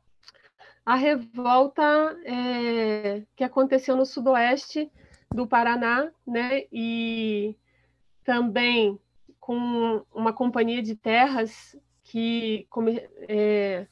a 0.84 0.94
revolta 0.94 1.82
é, 2.24 3.22
que 3.36 3.44
aconteceu 3.44 3.94
no 3.94 4.06
sudoeste 4.06 4.90
do 5.32 5.46
Paraná, 5.46 6.10
né, 6.26 6.64
e 6.72 7.54
também 8.24 8.98
com 9.38 10.04
uma 10.12 10.32
companhia 10.32 10.82
de 10.82 10.96
terras 10.96 11.76
que 12.02 12.66
come, 12.70 13.06
é, 13.28 13.86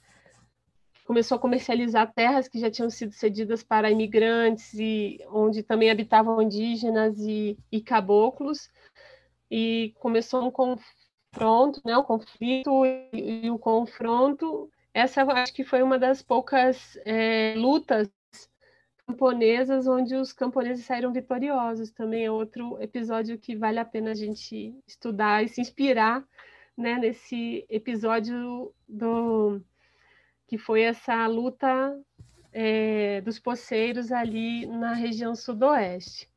começou 1.04 1.36
a 1.36 1.38
comercializar 1.38 2.12
terras 2.12 2.48
que 2.48 2.58
já 2.58 2.70
tinham 2.70 2.90
sido 2.90 3.12
cedidas 3.12 3.62
para 3.62 3.90
imigrantes 3.90 4.74
e 4.74 5.20
onde 5.30 5.62
também 5.62 5.90
habitavam 5.90 6.42
indígenas 6.42 7.18
e, 7.20 7.56
e 7.70 7.80
caboclos 7.80 8.70
e 9.50 9.94
começou 9.98 10.46
um 10.46 10.50
confronto, 10.50 11.80
né, 11.84 11.96
um 11.96 12.02
conflito 12.02 12.84
e, 12.84 13.44
e 13.44 13.50
o 13.50 13.58
confronto. 13.58 14.70
Essa 14.92 15.22
acho 15.22 15.52
que 15.52 15.64
foi 15.64 15.82
uma 15.82 15.98
das 15.98 16.22
poucas 16.22 16.98
é, 17.04 17.54
lutas 17.56 18.10
camponesas 19.06 19.86
onde 19.86 20.16
os 20.16 20.32
camponeses 20.32 20.84
saíram 20.84 21.12
vitoriosos. 21.12 21.90
Também 21.90 22.24
é 22.24 22.30
outro 22.30 22.80
episódio 22.82 23.38
que 23.38 23.54
vale 23.54 23.78
a 23.78 23.84
pena 23.84 24.10
a 24.10 24.14
gente 24.14 24.74
estudar 24.86 25.44
e 25.44 25.48
se 25.48 25.60
inspirar, 25.60 26.24
né, 26.76 26.98
nesse 26.98 27.64
episódio 27.68 28.74
do 28.88 29.60
que 30.46 30.58
foi 30.58 30.82
essa 30.82 31.26
luta 31.26 31.98
é, 32.52 33.20
dos 33.20 33.38
poceiros 33.38 34.12
ali 34.12 34.66
na 34.66 34.94
região 34.94 35.34
sudoeste. 35.34 36.30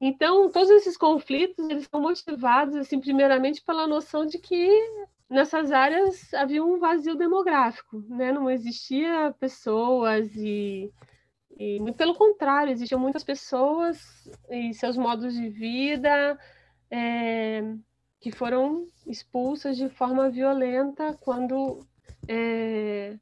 Então, 0.00 0.50
todos 0.50 0.70
esses 0.70 0.96
conflitos 0.96 1.68
eles 1.68 1.88
são 1.90 2.00
motivados, 2.00 2.74
assim, 2.76 3.00
primeiramente 3.00 3.62
pela 3.62 3.86
noção 3.86 4.26
de 4.26 4.38
que 4.38 4.68
nessas 5.28 5.72
áreas 5.72 6.32
havia 6.34 6.64
um 6.64 6.78
vazio 6.78 7.14
demográfico, 7.14 8.04
né? 8.08 8.32
Não 8.32 8.50
existia 8.50 9.34
pessoas 9.38 10.34
e, 10.36 10.92
e 11.58 11.80
pelo 11.96 12.14
contrário, 12.14 12.72
existiam 12.72 13.00
muitas 13.00 13.24
pessoas 13.24 14.28
e 14.50 14.74
seus 14.74 14.96
modos 14.96 15.34
de 15.34 15.48
vida 15.48 16.38
é, 16.90 17.62
que 18.20 18.30
foram 18.30 18.86
expulsas 19.06 19.76
de 19.76 19.88
forma 19.88 20.30
violenta 20.30 21.16
quando 21.20 21.86
é, 22.28 23.16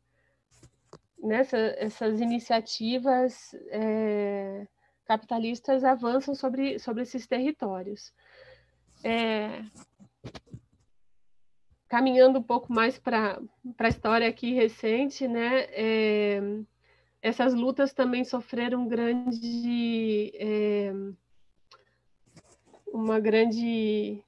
nessa, 1.23 1.57
essas 1.79 2.21
iniciativas 2.21 3.55
é, 3.71 4.67
capitalistas 5.13 5.85
avançam 5.85 6.35
sobre, 6.35 6.79
sobre 6.79 7.03
esses 7.03 7.27
territórios. 7.27 8.15
É, 9.05 9.63
caminhando 11.87 12.39
um 12.39 12.43
pouco 12.43 12.73
mais 12.73 12.99
para 12.99 13.39
a 13.79 13.89
história 13.89 14.27
aqui 14.27 14.55
recente, 14.55 15.29
né, 15.29 15.67
é, 15.71 16.41
essas 17.21 17.53
lutas 17.53 17.93
também 17.93 18.25
sofreram 18.25 18.89
grande, 18.89 20.33
é, 20.35 20.93
uma 22.87 23.21
grande 23.21 24.23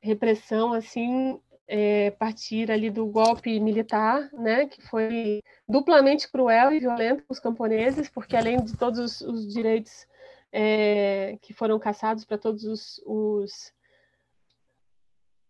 repressão 0.00 0.72
assim 0.72 1.40
é, 1.72 2.10
partir 2.10 2.68
ali 2.68 2.90
do 2.90 3.06
golpe 3.06 3.60
militar, 3.60 4.28
né, 4.32 4.66
que 4.66 4.82
foi 4.82 5.40
duplamente 5.68 6.28
cruel 6.28 6.72
e 6.72 6.80
violento 6.80 7.22
para 7.22 7.32
os 7.32 7.38
camponeses, 7.38 8.10
porque 8.10 8.36
além 8.36 8.60
de 8.60 8.76
todos 8.76 8.98
os, 8.98 9.20
os 9.20 9.46
direitos 9.46 10.04
é, 10.52 11.38
que 11.40 11.54
foram 11.54 11.78
caçados 11.78 12.24
para 12.24 12.36
todos 12.36 12.64
os, 12.64 13.00
os, 13.06 13.72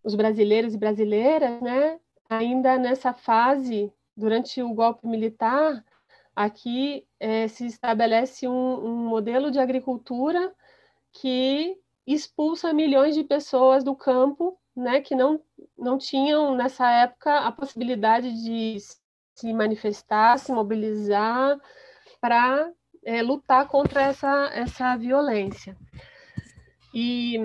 os, 0.04 0.14
brasileiros 0.14 0.74
e 0.74 0.78
brasileiras, 0.78 1.58
né, 1.62 1.98
ainda 2.28 2.76
nessa 2.76 3.14
fase, 3.14 3.90
durante 4.14 4.62
o 4.62 4.74
golpe 4.74 5.06
militar, 5.06 5.82
aqui 6.36 7.06
é, 7.18 7.48
se 7.48 7.64
estabelece 7.64 8.46
um, 8.46 8.84
um 8.84 8.96
modelo 9.08 9.50
de 9.50 9.58
agricultura 9.58 10.54
que 11.12 11.78
expulsa 12.06 12.74
milhões 12.74 13.14
de 13.14 13.24
pessoas 13.24 13.82
do 13.82 13.96
campo 13.96 14.60
né, 14.80 15.00
que 15.00 15.14
não, 15.14 15.40
não 15.78 15.98
tinham, 15.98 16.54
nessa 16.54 16.90
época, 16.90 17.40
a 17.40 17.52
possibilidade 17.52 18.32
de 18.42 18.76
se 19.34 19.52
manifestar, 19.52 20.38
se 20.38 20.52
mobilizar 20.52 21.58
para 22.20 22.70
é, 23.04 23.22
lutar 23.22 23.66
contra 23.66 24.02
essa, 24.02 24.50
essa 24.52 24.96
violência. 24.96 25.76
E, 26.94 27.36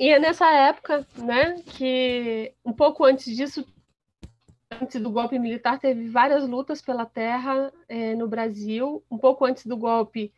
e 0.00 0.08
é 0.08 0.18
nessa 0.18 0.50
época 0.52 1.06
né, 1.16 1.54
que, 1.66 2.52
um 2.64 2.72
pouco 2.72 3.04
antes 3.04 3.34
disso, 3.36 3.64
antes 4.70 5.00
do 5.00 5.10
golpe 5.10 5.38
militar, 5.38 5.78
teve 5.78 6.08
várias 6.08 6.48
lutas 6.48 6.82
pela 6.82 7.06
terra 7.06 7.72
é, 7.88 8.14
no 8.14 8.26
Brasil. 8.26 9.04
Um 9.10 9.18
pouco 9.18 9.44
antes 9.44 9.66
do 9.66 9.76
golpe, 9.76 10.32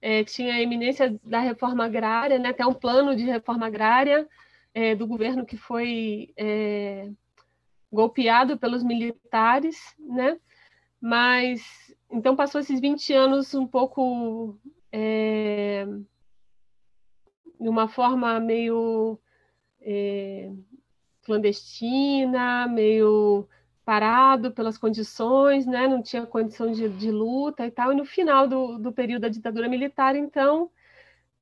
é, 0.00 0.24
tinha 0.24 0.54
a 0.54 0.60
eminência 0.60 1.18
da 1.24 1.40
reforma 1.40 1.84
agrária, 1.84 2.38
né, 2.38 2.50
até 2.50 2.64
um 2.64 2.74
plano 2.74 3.16
de 3.16 3.24
reforma 3.24 3.66
agrária, 3.66 4.28
é, 4.74 4.94
do 4.94 5.06
governo 5.06 5.44
que 5.44 5.56
foi 5.56 6.32
é, 6.36 7.10
golpeado 7.92 8.58
pelos 8.58 8.82
militares, 8.82 9.76
né? 9.98 10.38
Mas 11.00 11.62
então 12.10 12.36
passou 12.36 12.60
esses 12.60 12.80
20 12.80 13.12
anos 13.12 13.54
um 13.54 13.66
pouco 13.66 14.58
é, 14.92 15.86
de 17.60 17.68
uma 17.68 17.88
forma 17.88 18.38
meio 18.40 19.18
é, 19.80 20.50
clandestina, 21.22 22.66
meio 22.66 23.48
parado 23.84 24.52
pelas 24.52 24.78
condições, 24.78 25.66
né? 25.66 25.88
Não 25.88 26.02
tinha 26.02 26.26
condição 26.26 26.70
de, 26.70 26.88
de 26.88 27.10
luta 27.10 27.66
e 27.66 27.70
tal. 27.70 27.92
E 27.92 27.96
no 27.96 28.04
final 28.04 28.46
do, 28.46 28.78
do 28.78 28.92
período 28.92 29.22
da 29.22 29.28
ditadura 29.28 29.68
militar, 29.68 30.14
então, 30.16 30.70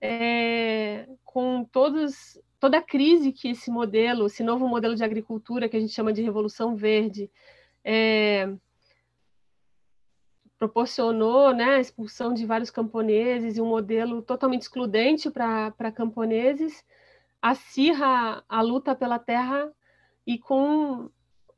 é, 0.01 1.09
com 1.25 1.64
todos 1.64 2.41
toda 2.61 2.79
a 2.79 2.83
crise 2.83 3.33
que 3.33 3.49
esse 3.49 3.71
modelo, 3.71 4.27
esse 4.27 4.42
novo 4.42 4.66
modelo 4.68 4.94
de 4.94 5.05
agricultura 5.05 5.68
que 5.68 5.77
a 5.77 5.81
gente 5.81 5.92
chama 5.92 6.12
de 6.12 6.23
revolução 6.23 6.75
verde, 6.75 7.31
é, 7.85 8.53
proporcionou 10.59 11.55
né, 11.55 11.77
a 11.77 11.81
expulsão 11.81 12.35
de 12.35 12.44
vários 12.44 12.71
camponeses 12.71 13.57
e 13.57 13.61
um 13.61 13.66
modelo 13.66 14.21
totalmente 14.23 14.62
excludente 14.62 15.31
para 15.31 15.92
camponeses, 15.92 16.85
acirra 17.40 18.44
a 18.49 18.61
luta 18.61 18.94
pela 18.94 19.18
terra 19.18 19.73
e 20.27 20.37
com 20.37 21.09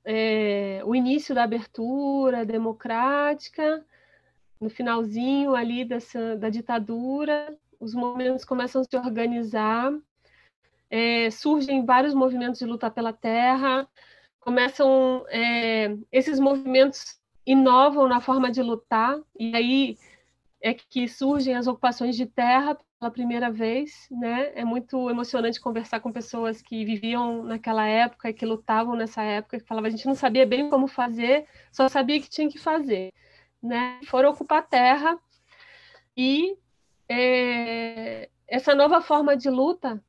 é, 0.04 0.82
o 0.84 0.94
início 0.94 1.34
da 1.34 1.44
abertura 1.44 2.44
democrática, 2.44 3.84
no 4.60 4.68
finalzinho 4.68 5.54
ali 5.54 5.84
dessa, 5.86 6.36
da 6.36 6.50
ditadura, 6.50 7.56
os 7.80 7.94
movimentos 7.94 8.44
começam 8.44 8.82
a 8.82 8.84
se 8.84 8.96
organizar 8.96 9.90
é, 10.90 11.30
surgem 11.30 11.84
vários 11.84 12.12
movimentos 12.12 12.58
de 12.58 12.66
luta 12.66 12.90
pela 12.90 13.12
terra, 13.12 13.88
começam 14.40 15.24
é, 15.28 15.96
esses 16.10 16.40
movimentos 16.40 17.20
inovam 17.46 18.08
na 18.08 18.20
forma 18.20 18.50
de 18.50 18.62
lutar 18.62 19.18
e 19.38 19.54
aí 19.54 19.98
é 20.62 20.74
que 20.74 21.08
surgem 21.08 21.54
as 21.56 21.66
ocupações 21.66 22.16
de 22.16 22.26
terra 22.26 22.76
pela 22.98 23.10
primeira 23.10 23.50
vez, 23.50 24.06
né? 24.10 24.52
É 24.54 24.64
muito 24.64 25.08
emocionante 25.08 25.60
conversar 25.60 26.00
com 26.00 26.12
pessoas 26.12 26.60
que 26.60 26.84
viviam 26.84 27.42
naquela 27.44 27.86
época 27.86 28.28
e 28.28 28.34
que 28.34 28.44
lutavam 28.44 28.94
nessa 28.94 29.22
época, 29.22 29.58
que 29.58 29.66
falavam 29.66 29.88
a 29.88 29.90
gente 29.90 30.06
não 30.06 30.14
sabia 30.14 30.46
bem 30.46 30.68
como 30.68 30.86
fazer, 30.86 31.46
só 31.72 31.88
sabia 31.88 32.20
que 32.20 32.28
tinha 32.28 32.50
que 32.50 32.58
fazer, 32.58 33.12
né? 33.62 34.00
Foram 34.04 34.30
ocupar 34.30 34.68
terra 34.68 35.18
e 36.14 36.56
é, 37.08 38.28
essa 38.46 38.74
nova 38.74 39.00
forma 39.00 39.36
de 39.36 39.48
luta 39.48 40.02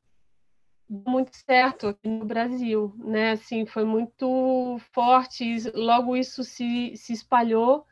muito 0.92 1.34
certo 1.34 1.88
aqui 1.88 2.08
no 2.08 2.24
Brasil, 2.26 2.94
né? 2.98 3.32
Assim, 3.32 3.64
foi 3.64 3.84
muito 3.84 4.78
forte, 4.92 5.70
logo 5.74 6.16
isso 6.16 6.44
se, 6.44 6.94
se 6.96 7.14
espalhou, 7.14 7.86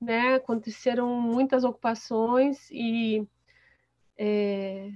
né? 0.00 0.34
Aconteceram 0.36 1.20
muitas 1.20 1.64
ocupações 1.64 2.70
e 2.70 3.26
é, 4.16 4.92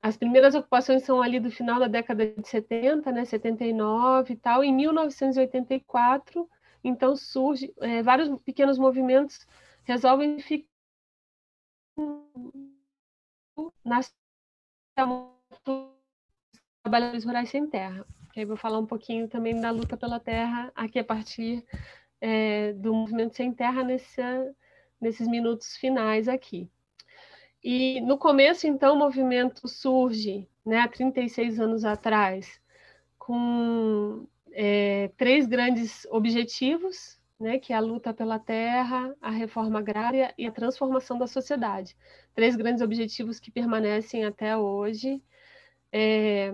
as 0.00 0.16
primeiras 0.16 0.54
ocupações 0.54 1.02
são 1.04 1.20
ali 1.20 1.40
do 1.40 1.50
final 1.50 1.80
da 1.80 1.88
década 1.88 2.26
de 2.26 2.48
70, 2.48 3.10
né, 3.12 3.24
79 3.24 4.34
e 4.34 4.36
tal. 4.36 4.62
Em 4.64 4.74
1984, 4.74 6.48
então 6.84 7.16
surge 7.16 7.72
é, 7.80 8.02
vários 8.02 8.40
pequenos 8.42 8.78
movimentos 8.78 9.46
resolvem 9.84 10.38
ficar 10.40 10.68
nas 13.84 14.14
trabalhadores 16.82 17.24
rurais 17.24 17.48
sem 17.48 17.66
terra. 17.66 18.04
Aí 18.36 18.44
vou 18.44 18.56
falar 18.56 18.78
um 18.78 18.86
pouquinho 18.86 19.28
também 19.28 19.58
da 19.60 19.70
luta 19.70 19.96
pela 19.96 20.18
terra 20.18 20.72
aqui 20.74 20.98
a 20.98 21.04
partir 21.04 21.64
é, 22.20 22.72
do 22.72 22.92
movimento 22.92 23.36
sem 23.36 23.52
terra 23.52 23.84
nessa, 23.84 24.54
nesses 25.00 25.28
minutos 25.28 25.76
finais 25.76 26.28
aqui. 26.28 26.70
E 27.62 28.00
no 28.00 28.18
começo, 28.18 28.66
então, 28.66 28.94
o 28.94 28.98
movimento 28.98 29.68
surge, 29.68 30.48
né, 30.66 30.80
há 30.80 30.88
36 30.88 31.60
anos 31.60 31.84
atrás, 31.84 32.60
com 33.18 34.26
é, 34.50 35.08
três 35.16 35.46
grandes 35.46 36.04
objetivos, 36.10 37.20
né, 37.38 37.58
que 37.58 37.72
é 37.72 37.76
a 37.76 37.80
luta 37.80 38.12
pela 38.12 38.38
terra, 38.38 39.14
a 39.20 39.30
reforma 39.30 39.78
agrária 39.78 40.34
e 40.36 40.46
a 40.46 40.52
transformação 40.52 41.18
da 41.18 41.26
sociedade. 41.28 41.96
Três 42.34 42.56
grandes 42.56 42.82
objetivos 42.82 43.38
que 43.38 43.50
permanecem 43.50 44.24
até 44.24 44.56
hoje. 44.56 45.22
É, 45.92 46.52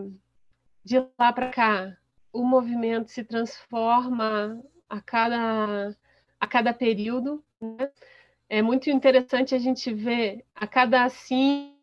de 0.85 0.99
lá 1.19 1.33
para 1.33 1.51
cá, 1.51 1.97
o 2.33 2.43
movimento 2.45 3.11
se 3.11 3.23
transforma 3.23 4.63
a 4.89 5.01
cada, 5.01 5.97
a 6.41 6.47
cada 6.47 6.75
período. 6.75 7.45
Né? 7.61 7.91
É 8.49 8.63
muito 8.63 8.91
interessante 8.91 9.55
a 9.55 9.59
gente 9.59 9.93
ver 9.93 10.45
a 10.55 10.67
cada 10.67 11.05
assim 11.05 11.78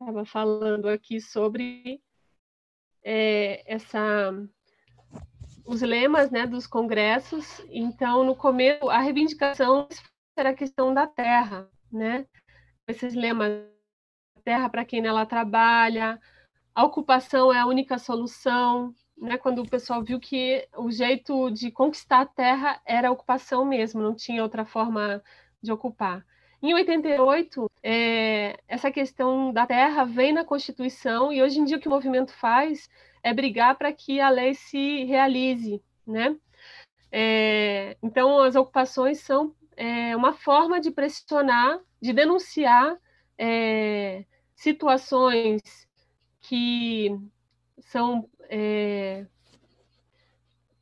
estava 0.00 0.24
falando 0.24 0.88
aqui 0.88 1.20
sobre 1.20 2.02
é, 3.04 3.62
essa 3.70 4.32
os 5.64 5.82
lemas 5.82 6.30
né, 6.30 6.46
dos 6.46 6.66
congressos. 6.66 7.60
Então, 7.68 8.24
no 8.24 8.34
começo, 8.34 8.88
a 8.88 8.98
reivindicação 8.98 9.86
era 10.34 10.50
a 10.50 10.54
questão 10.54 10.94
da 10.94 11.06
terra, 11.06 11.68
né? 11.92 12.26
Esses 12.88 13.14
lemas, 13.14 13.52
terra 14.42 14.70
para 14.70 14.86
quem 14.86 15.02
nela 15.02 15.26
trabalha, 15.26 16.18
a 16.74 16.84
ocupação 16.84 17.52
é 17.52 17.58
a 17.58 17.66
única 17.66 17.98
solução, 17.98 18.94
né? 19.18 19.36
Quando 19.36 19.62
o 19.62 19.68
pessoal 19.68 20.02
viu 20.02 20.18
que 20.18 20.66
o 20.76 20.90
jeito 20.90 21.50
de 21.50 21.70
conquistar 21.70 22.22
a 22.22 22.26
terra 22.26 22.80
era 22.86 23.08
a 23.08 23.12
ocupação 23.12 23.66
mesmo, 23.66 24.00
não 24.00 24.14
tinha 24.14 24.42
outra 24.42 24.64
forma 24.64 25.22
de 25.62 25.70
ocupar. 25.70 26.24
Em 26.62 26.74
88, 26.74 27.70
é, 27.82 28.58
essa 28.68 28.90
questão 28.90 29.50
da 29.50 29.66
terra 29.66 30.04
vem 30.04 30.32
na 30.32 30.44
Constituição 30.44 31.32
e 31.32 31.42
hoje 31.42 31.58
em 31.58 31.64
dia 31.64 31.78
o 31.78 31.80
que 31.80 31.88
o 31.88 31.90
movimento 31.90 32.32
faz 32.34 32.88
é 33.22 33.32
brigar 33.32 33.76
para 33.76 33.90
que 33.92 34.20
a 34.20 34.28
lei 34.28 34.54
se 34.54 35.04
realize, 35.04 35.82
né? 36.06 36.36
É, 37.10 37.96
então, 38.02 38.40
as 38.40 38.56
ocupações 38.56 39.20
são 39.20 39.54
é, 39.76 40.14
uma 40.14 40.34
forma 40.34 40.78
de 40.80 40.90
pressionar, 40.90 41.80
de 42.00 42.12
denunciar 42.12 42.98
é, 43.38 44.24
situações 44.54 45.62
que 46.42 47.18
são 47.78 48.28
é, 48.50 49.24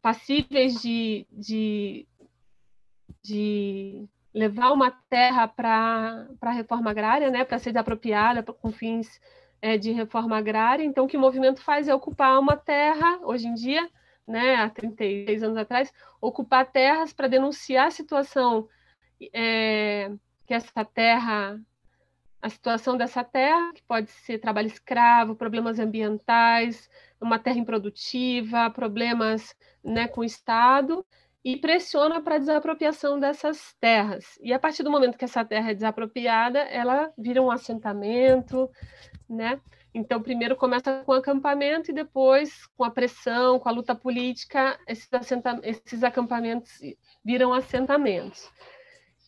passíveis 0.02 0.82
de, 0.82 1.24
de, 1.30 2.06
de 3.22 4.08
levar 4.34 4.72
uma 4.72 4.90
terra 4.90 5.48
para 5.48 6.26
a 6.40 6.50
reforma 6.50 6.90
agrária, 6.90 7.30
né, 7.30 7.44
para 7.44 7.58
ser 7.58 7.72
desapropriada 7.72 8.42
com 8.42 8.70
fins 8.70 9.20
é, 9.60 9.76
de 9.76 9.90
reforma 9.92 10.36
agrária. 10.36 10.84
Então, 10.84 11.04
o 11.04 11.08
que 11.08 11.16
o 11.16 11.20
movimento 11.20 11.60
faz 11.60 11.88
é 11.88 11.94
ocupar 11.94 12.38
uma 12.38 12.56
terra, 12.56 13.18
hoje 13.22 13.46
em 13.46 13.54
dia, 13.54 13.88
né, 14.26 14.56
há 14.56 14.68
36 14.68 15.42
anos 15.42 15.56
atrás, 15.56 15.92
ocupar 16.20 16.66
terras 16.70 17.12
para 17.12 17.28
denunciar 17.28 17.86
a 17.86 17.90
situação 17.90 18.68
é, 19.32 20.10
que 20.46 20.54
essa 20.54 20.84
terra, 20.84 21.60
a 22.40 22.48
situação 22.48 22.96
dessa 22.96 23.24
terra, 23.24 23.72
que 23.74 23.82
pode 23.82 24.10
ser 24.10 24.38
trabalho 24.38 24.66
escravo, 24.66 25.34
problemas 25.34 25.78
ambientais, 25.78 26.88
uma 27.20 27.38
terra 27.38 27.58
improdutiva, 27.58 28.70
problemas 28.70 29.56
né, 29.82 30.06
com 30.06 30.20
o 30.20 30.24
Estado, 30.24 31.04
e 31.44 31.56
pressiona 31.56 32.20
para 32.20 32.34
a 32.34 32.38
desapropriação 32.38 33.18
dessas 33.18 33.74
terras. 33.80 34.38
E 34.42 34.52
a 34.52 34.58
partir 34.58 34.82
do 34.82 34.90
momento 34.90 35.16
que 35.16 35.24
essa 35.24 35.44
terra 35.44 35.70
é 35.70 35.74
desapropriada, 35.74 36.58
ela 36.58 37.12
vira 37.16 37.42
um 37.42 37.50
assentamento, 37.50 38.68
né? 39.28 39.60
Então, 39.94 40.22
primeiro 40.22 40.54
começa 40.54 41.02
com 41.04 41.12
acampamento 41.12 41.90
e 41.90 41.94
depois, 41.94 42.66
com 42.76 42.84
a 42.84 42.90
pressão, 42.90 43.58
com 43.58 43.68
a 43.68 43.72
luta 43.72 43.94
política, 43.94 44.78
esses, 44.86 45.08
esses 45.62 46.04
acampamentos 46.04 46.70
viram 47.24 47.52
assentamentos. 47.52 48.50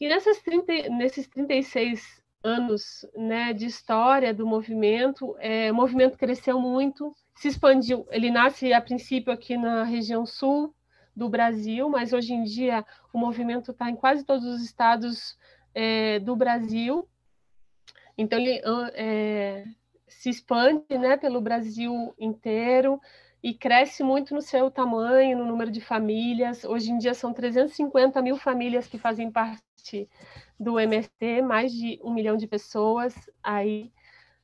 E 0.01 0.09
nessas 0.09 0.39
30, 0.43 0.91
nesses 0.91 1.27
36 1.29 2.23
anos 2.43 3.07
né, 3.17 3.53
de 3.53 3.67
história 3.67 4.33
do 4.33 4.47
movimento, 4.47 5.37
é, 5.39 5.71
o 5.71 5.75
movimento 5.75 6.17
cresceu 6.17 6.59
muito, 6.59 7.15
se 7.35 7.49
expandiu. 7.49 8.07
Ele 8.11 8.31
nasce, 8.31 8.73
a 8.73 8.81
princípio, 8.81 9.33
aqui 9.33 9.57
na 9.57 9.85
região 9.85 10.25
sul, 10.25 10.75
do 11.15 11.29
Brasil, 11.29 11.89
mas 11.89 12.13
hoje 12.13 12.33
em 12.33 12.45
dia 12.45 12.85
o 13.13 13.19
movimento 13.19 13.73
está 13.73 13.91
em 13.91 13.97
quase 13.97 14.25
todos 14.25 14.45
os 14.45 14.63
estados 14.63 15.39
é, 15.75 16.19
do 16.21 16.35
Brasil. 16.37 17.09
Então 18.17 18.39
ele 18.39 18.61
é, 18.95 19.65
se 20.07 20.29
expande 20.29 20.99
né, 20.99 21.17
pelo 21.17 21.41
Brasil 21.41 22.15
inteiro 22.19 23.01
e 23.43 23.55
cresce 23.55 24.03
muito 24.03 24.35
no 24.35 24.43
seu 24.43 24.71
tamanho, 24.71 25.39
no 25.39 25.47
número 25.47 25.71
de 25.71 25.81
famílias. 25.81 26.65
Hoje 26.65 26.91
em 26.91 26.99
dia 26.99 27.15
são 27.15 27.33
350 27.33 28.21
mil 28.21 28.37
famílias 28.37 28.87
que 28.87 28.99
fazem 28.99 29.31
parte 29.31 30.09
do 30.59 30.79
MST, 30.79 31.43
mais 31.43 31.73
de 31.73 31.99
um 32.05 32.13
milhão 32.13 32.37
de 32.37 32.47
pessoas 32.47 33.15
aí 33.43 33.91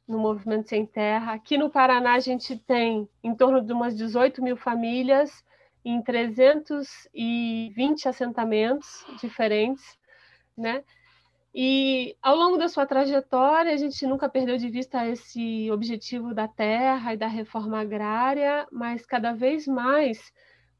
no 0.08 0.18
Movimento 0.18 0.68
Sem 0.68 0.86
Terra. 0.86 1.34
Aqui 1.34 1.58
no 1.58 1.68
Paraná 1.68 2.14
a 2.14 2.20
gente 2.20 2.56
tem 2.56 3.08
em 3.22 3.34
torno 3.34 3.60
de 3.60 3.72
umas 3.72 3.94
18 3.94 4.42
mil 4.42 4.56
famílias 4.56 5.44
em 5.88 6.02
320 6.02 8.08
assentamentos 8.08 9.06
diferentes, 9.20 9.96
né? 10.58 10.82
E 11.54 12.16
ao 12.20 12.34
longo 12.36 12.58
da 12.58 12.68
sua 12.68 12.84
trajetória, 12.84 13.72
a 13.72 13.76
gente 13.76 14.04
nunca 14.04 14.28
perdeu 14.28 14.56
de 14.56 14.68
vista 14.68 15.06
esse 15.06 15.70
objetivo 15.70 16.34
da 16.34 16.48
terra 16.48 17.14
e 17.14 17.16
da 17.16 17.28
reforma 17.28 17.80
agrária, 17.80 18.66
mas 18.72 19.06
cada 19.06 19.32
vez 19.32 19.68
mais 19.68 20.32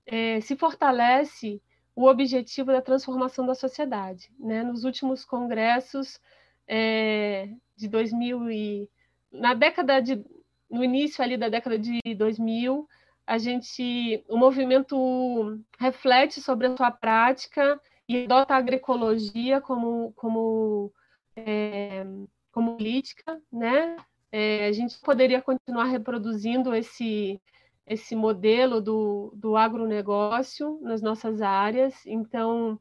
é, 0.05 0.41
se 0.41 0.57
fortalece 0.57 1.63
o 1.95 2.09
objetivo 2.09 2.73
da 2.73 2.83
transformação 2.83 3.47
da 3.47 3.55
sociedade. 3.55 4.29
Né? 4.41 4.65
Nos 4.65 4.83
últimos 4.83 5.25
congressos 5.25 6.21
é, 6.67 7.49
de 7.77 7.87
2000 7.89 8.51
e 8.51 8.91
na 9.31 9.55
década 9.55 10.01
de 10.01 10.21
no 10.69 10.83
início 10.83 11.23
ali 11.23 11.37
da 11.37 11.49
década 11.49 11.79
de 11.79 12.01
2000 12.17 12.89
a 13.27 13.39
gente, 13.39 14.25
o 14.29 14.37
movimento 14.37 15.61
reflete 15.79 16.41
sobre 16.41 16.69
a 16.69 16.77
sua 16.77 16.91
prática 16.93 17.81
e 18.09 18.25
adota 18.25 18.55
a 18.55 18.59
agroecologia 18.59 19.61
como, 19.61 20.13
como, 20.13 20.93
é, 21.35 22.05
como 22.53 22.77
política, 22.77 23.41
né? 23.53 23.97
É, 24.31 24.67
a 24.67 24.73
gente 24.73 24.99
poderia 25.01 25.43
continuar 25.43 25.87
reproduzindo 25.87 26.75
esse, 26.75 27.41
esse 27.87 28.15
modelo 28.15 28.81
do, 28.81 29.33
do 29.35 29.57
agronegócio 29.57 30.79
nas 30.83 31.03
nossas 31.03 31.43
áreas, 31.43 32.07
então 32.07 32.79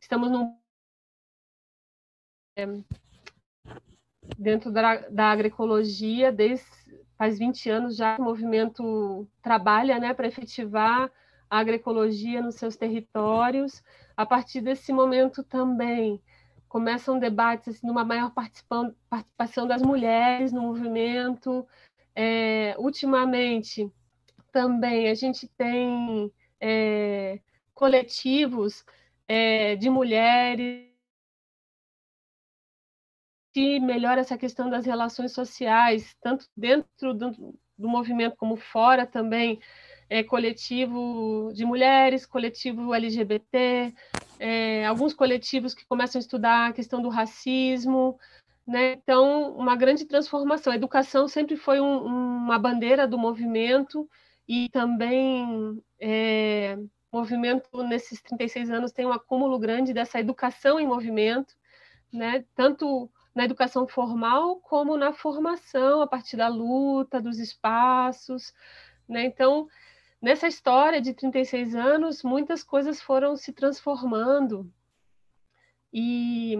estamos 0.00 0.30
num 0.30 0.56
dentro 4.38 4.70
da, 4.70 5.08
da 5.08 5.30
agroecologia, 5.30 6.30
desde 6.30 6.66
faz 7.22 7.38
20 7.38 7.70
anos 7.70 7.94
já 7.94 8.16
que 8.16 8.20
o 8.20 8.24
movimento 8.24 9.28
trabalha 9.40 9.96
né, 10.00 10.12
para 10.12 10.26
efetivar 10.26 11.08
a 11.48 11.58
agroecologia 11.60 12.42
nos 12.42 12.56
seus 12.56 12.74
territórios. 12.74 13.80
A 14.16 14.26
partir 14.26 14.60
desse 14.60 14.92
momento 14.92 15.44
também 15.44 16.20
começam 16.68 17.20
debates 17.20 17.76
assim, 17.76 17.86
numa 17.86 18.04
maior 18.04 18.32
participação 18.32 19.68
das 19.68 19.82
mulheres 19.82 20.50
no 20.50 20.62
movimento. 20.62 21.64
É, 22.12 22.74
ultimamente, 22.76 23.88
também 24.50 25.08
a 25.08 25.14
gente 25.14 25.46
tem 25.46 26.28
é, 26.60 27.38
coletivos 27.72 28.84
é, 29.28 29.76
de 29.76 29.88
mulheres 29.88 30.91
que 33.52 33.78
melhora 33.80 34.20
essa 34.20 34.38
questão 34.38 34.70
das 34.70 34.86
relações 34.86 35.32
sociais, 35.32 36.16
tanto 36.20 36.46
dentro 36.56 37.12
do, 37.14 37.54
do 37.78 37.88
movimento 37.88 38.36
como 38.36 38.56
fora 38.56 39.06
também, 39.06 39.60
é, 40.08 40.22
coletivo 40.22 41.50
de 41.54 41.64
mulheres, 41.64 42.26
coletivo 42.26 42.94
LGBT, 42.94 43.94
é, 44.38 44.86
alguns 44.86 45.14
coletivos 45.14 45.74
que 45.74 45.86
começam 45.86 46.18
a 46.18 46.22
estudar 46.22 46.68
a 46.68 46.72
questão 46.72 47.00
do 47.00 47.08
racismo, 47.08 48.18
né? 48.66 48.92
Então, 48.92 49.54
uma 49.56 49.76
grande 49.76 50.04
transformação. 50.04 50.72
A 50.72 50.76
educação 50.76 51.28
sempre 51.28 51.56
foi 51.56 51.80
um, 51.80 52.04
uma 52.04 52.58
bandeira 52.58 53.06
do 53.06 53.18
movimento 53.18 54.08
e 54.48 54.68
também 54.70 55.82
é, 56.00 56.76
o 57.10 57.18
movimento 57.18 57.82
nesses 57.84 58.20
36 58.22 58.70
anos 58.70 58.92
tem 58.92 59.06
um 59.06 59.12
acúmulo 59.12 59.58
grande 59.58 59.92
dessa 59.92 60.20
educação 60.20 60.80
em 60.80 60.86
movimento, 60.86 61.54
né? 62.12 62.44
Tanto 62.54 63.10
na 63.34 63.44
educação 63.44 63.86
formal 63.86 64.56
como 64.56 64.96
na 64.96 65.12
formação 65.12 66.02
a 66.02 66.06
partir 66.06 66.36
da 66.36 66.48
luta, 66.48 67.20
dos 67.20 67.38
espaços, 67.38 68.52
né? 69.08 69.24
Então, 69.24 69.68
nessa 70.20 70.46
história 70.46 71.00
de 71.00 71.14
36 71.14 71.74
anos, 71.74 72.22
muitas 72.22 72.62
coisas 72.62 73.00
foram 73.00 73.36
se 73.36 73.52
transformando. 73.52 74.70
E 75.92 76.56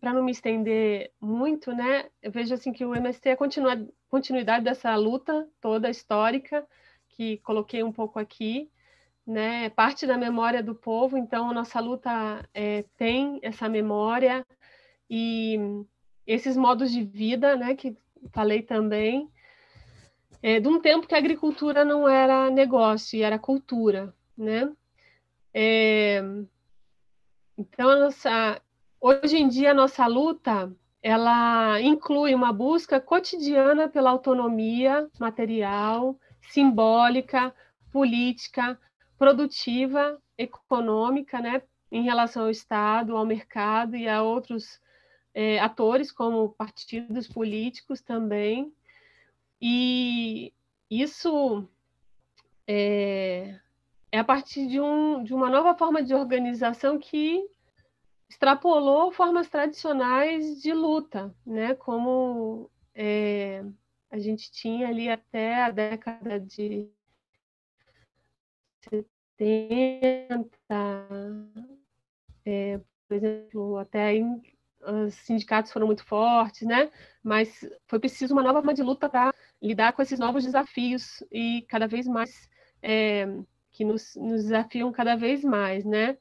para 0.00 0.12
não 0.12 0.24
me 0.24 0.32
estender 0.32 1.12
muito, 1.20 1.72
né, 1.72 2.08
eu 2.22 2.30
vejo 2.30 2.54
assim 2.54 2.72
que 2.72 2.84
o 2.84 2.94
MST 2.94 3.28
é 3.28 3.32
a 3.32 3.36
continuidade 4.08 4.64
dessa 4.64 4.94
luta 4.96 5.48
toda 5.60 5.90
histórica 5.90 6.66
que 7.10 7.36
coloquei 7.38 7.82
um 7.82 7.92
pouco 7.92 8.18
aqui, 8.18 8.70
né, 9.26 9.68
parte 9.70 10.06
da 10.06 10.16
memória 10.16 10.62
do 10.62 10.74
povo. 10.74 11.16
Então, 11.16 11.52
nossa 11.52 11.78
luta 11.78 12.10
é, 12.54 12.84
tem 12.96 13.38
essa 13.42 13.68
memória 13.68 14.46
e 15.08 15.84
esses 16.26 16.56
modos 16.56 16.90
de 16.90 17.02
vida, 17.02 17.56
né, 17.56 17.74
que 17.74 17.96
falei 18.32 18.62
também, 18.62 19.28
é, 20.42 20.60
de 20.60 20.68
um 20.68 20.80
tempo 20.80 21.06
que 21.06 21.14
a 21.14 21.18
agricultura 21.18 21.84
não 21.84 22.08
era 22.08 22.50
negócio, 22.50 23.22
era 23.22 23.38
cultura, 23.38 24.14
né? 24.36 24.72
É, 25.54 26.22
então, 27.56 27.98
nossa, 28.00 28.60
hoje 29.00 29.36
em 29.36 29.48
dia, 29.48 29.70
a 29.70 29.74
nossa 29.74 30.06
luta, 30.06 30.74
ela 31.02 31.80
inclui 31.80 32.34
uma 32.34 32.52
busca 32.52 33.00
cotidiana 33.00 33.88
pela 33.88 34.10
autonomia 34.10 35.08
material, 35.18 36.18
simbólica, 36.50 37.54
política, 37.92 38.78
produtiva, 39.18 40.20
econômica, 40.36 41.40
né, 41.40 41.62
em 41.90 42.02
relação 42.02 42.44
ao 42.44 42.50
Estado, 42.50 43.16
ao 43.16 43.26
mercado 43.26 43.96
e 43.96 44.08
a 44.08 44.22
outros 44.22 44.80
é, 45.34 45.58
atores, 45.58 46.12
como 46.12 46.50
partidos 46.50 47.28
políticos 47.28 48.00
também. 48.00 48.72
E 49.60 50.52
isso 50.90 51.68
é, 52.66 53.58
é 54.10 54.18
a 54.18 54.24
partir 54.24 54.66
de, 54.66 54.80
um, 54.80 55.22
de 55.24 55.32
uma 55.34 55.48
nova 55.48 55.76
forma 55.76 56.02
de 56.02 56.14
organização 56.14 56.98
que 56.98 57.48
extrapolou 58.28 59.12
formas 59.12 59.48
tradicionais 59.48 60.60
de 60.60 60.72
luta, 60.72 61.34
né? 61.44 61.74
Como 61.74 62.70
é, 62.94 63.64
a 64.10 64.18
gente 64.18 64.50
tinha 64.50 64.88
ali 64.88 65.08
até 65.08 65.62
a 65.62 65.70
década 65.70 66.40
de 66.40 66.90
70, 69.38 70.48
é, 72.44 72.80
por 73.08 73.16
exemplo, 73.16 73.76
até 73.78 74.14
os 74.86 75.14
sindicatos 75.14 75.72
foram 75.72 75.86
muito 75.86 76.04
fortes, 76.04 76.66
né? 76.66 76.90
Mas 77.22 77.64
foi 77.86 77.98
preciso 77.98 78.34
uma 78.34 78.42
nova 78.42 78.58
forma 78.58 78.74
de 78.74 78.82
luta 78.82 79.08
para 79.08 79.34
lidar 79.60 79.92
com 79.92 80.02
esses 80.02 80.18
novos 80.18 80.44
desafios 80.44 81.22
e 81.30 81.64
cada 81.68 81.86
vez 81.86 82.06
mais 82.06 82.48
é, 82.82 83.28
que 83.70 83.84
nos, 83.84 84.16
nos, 84.16 84.42
desafiam 84.42 84.90
cada 84.92 85.16
vez 85.16 85.44
mais, 85.44 85.84
né? 85.84 86.16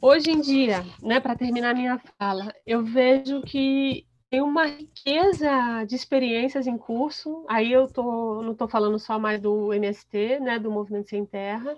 Hoje 0.00 0.30
em 0.30 0.40
dia, 0.40 0.84
né? 1.02 1.20
Para 1.20 1.36
terminar 1.36 1.74
minha 1.74 1.98
fala, 2.18 2.52
eu 2.66 2.82
vejo 2.82 3.42
que 3.42 4.06
tem 4.30 4.40
uma 4.40 4.64
riqueza 4.66 5.84
de 5.86 5.96
experiências 5.96 6.66
em 6.66 6.78
curso. 6.78 7.44
Aí 7.48 7.72
eu 7.72 7.86
tô, 7.88 8.40
não 8.42 8.52
estou 8.52 8.68
falando 8.68 8.98
só 8.98 9.18
mais 9.18 9.40
do 9.40 9.74
MST, 9.74 10.40
né? 10.40 10.58
Do 10.58 10.70
Movimento 10.70 11.10
Sem 11.10 11.26
Terra. 11.26 11.76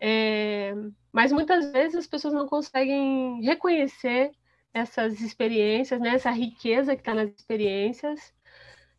É, 0.00 0.74
mas 1.12 1.32
muitas 1.32 1.72
vezes 1.72 1.94
as 1.96 2.06
pessoas 2.06 2.34
não 2.34 2.46
conseguem 2.46 3.40
reconhecer 3.42 4.32
essas 4.74 5.20
experiências, 5.20 6.00
né, 6.00 6.10
essa 6.14 6.30
riqueza 6.30 6.94
que 6.94 7.02
está 7.02 7.14
nas 7.14 7.30
experiências, 7.30 8.32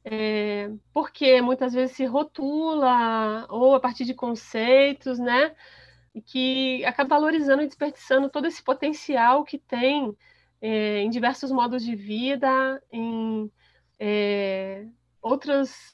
é, 0.06 0.70
porque 0.94 1.42
muitas 1.42 1.74
vezes 1.74 1.96
se 1.96 2.06
rotula 2.06 3.48
ou 3.50 3.76
a 3.76 3.80
partir 3.80 4.06
de 4.06 4.14
conceitos, 4.14 5.20
né, 5.20 5.56
que 6.26 6.84
acaba 6.86 7.16
valorizando 7.16 7.64
e 7.64 7.68
desperdiçando 7.68 8.30
todo 8.30 8.48
esse 8.48 8.62
potencial 8.64 9.44
que 9.44 9.58
tem 9.58 10.16
é, 10.62 11.00
em 11.02 11.10
diversos 11.10 11.52
modos 11.52 11.84
de 11.84 11.96
vida, 11.96 12.82
em 12.92 13.52
é, 14.00 14.86
outras 15.22 15.94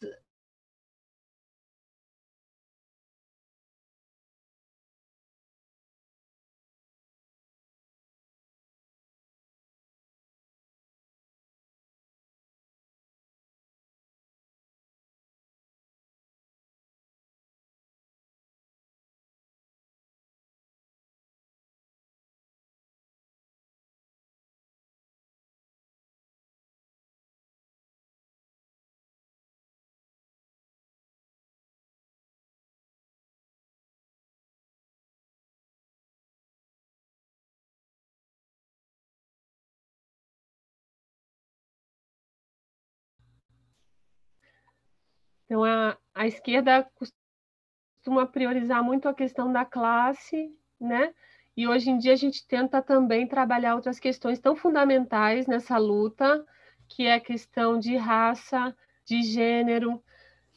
Então, 45.49 45.63
a, 45.63 45.97
a 46.13 46.27
esquerda 46.27 46.88
costuma 46.93 48.27
priorizar 48.27 48.83
muito 48.83 49.09
a 49.09 49.13
questão 49.15 49.51
da 49.51 49.65
classe, 49.65 50.55
né? 50.79 51.12
E 51.57 51.67
hoje 51.67 51.89
em 51.89 51.97
dia 51.97 52.13
a 52.13 52.15
gente 52.15 52.47
tenta 52.47 52.83
também 52.83 53.27
trabalhar 53.27 53.73
outras 53.73 53.99
questões 53.99 54.38
tão 54.39 54.55
fundamentais 54.55 55.47
nessa 55.47 55.75
luta, 55.79 56.45
que 56.88 57.07
é 57.07 57.15
a 57.15 57.19
questão 57.19 57.79
de 57.79 57.97
raça, 57.97 58.77
de 59.03 59.23
gênero 59.23 59.99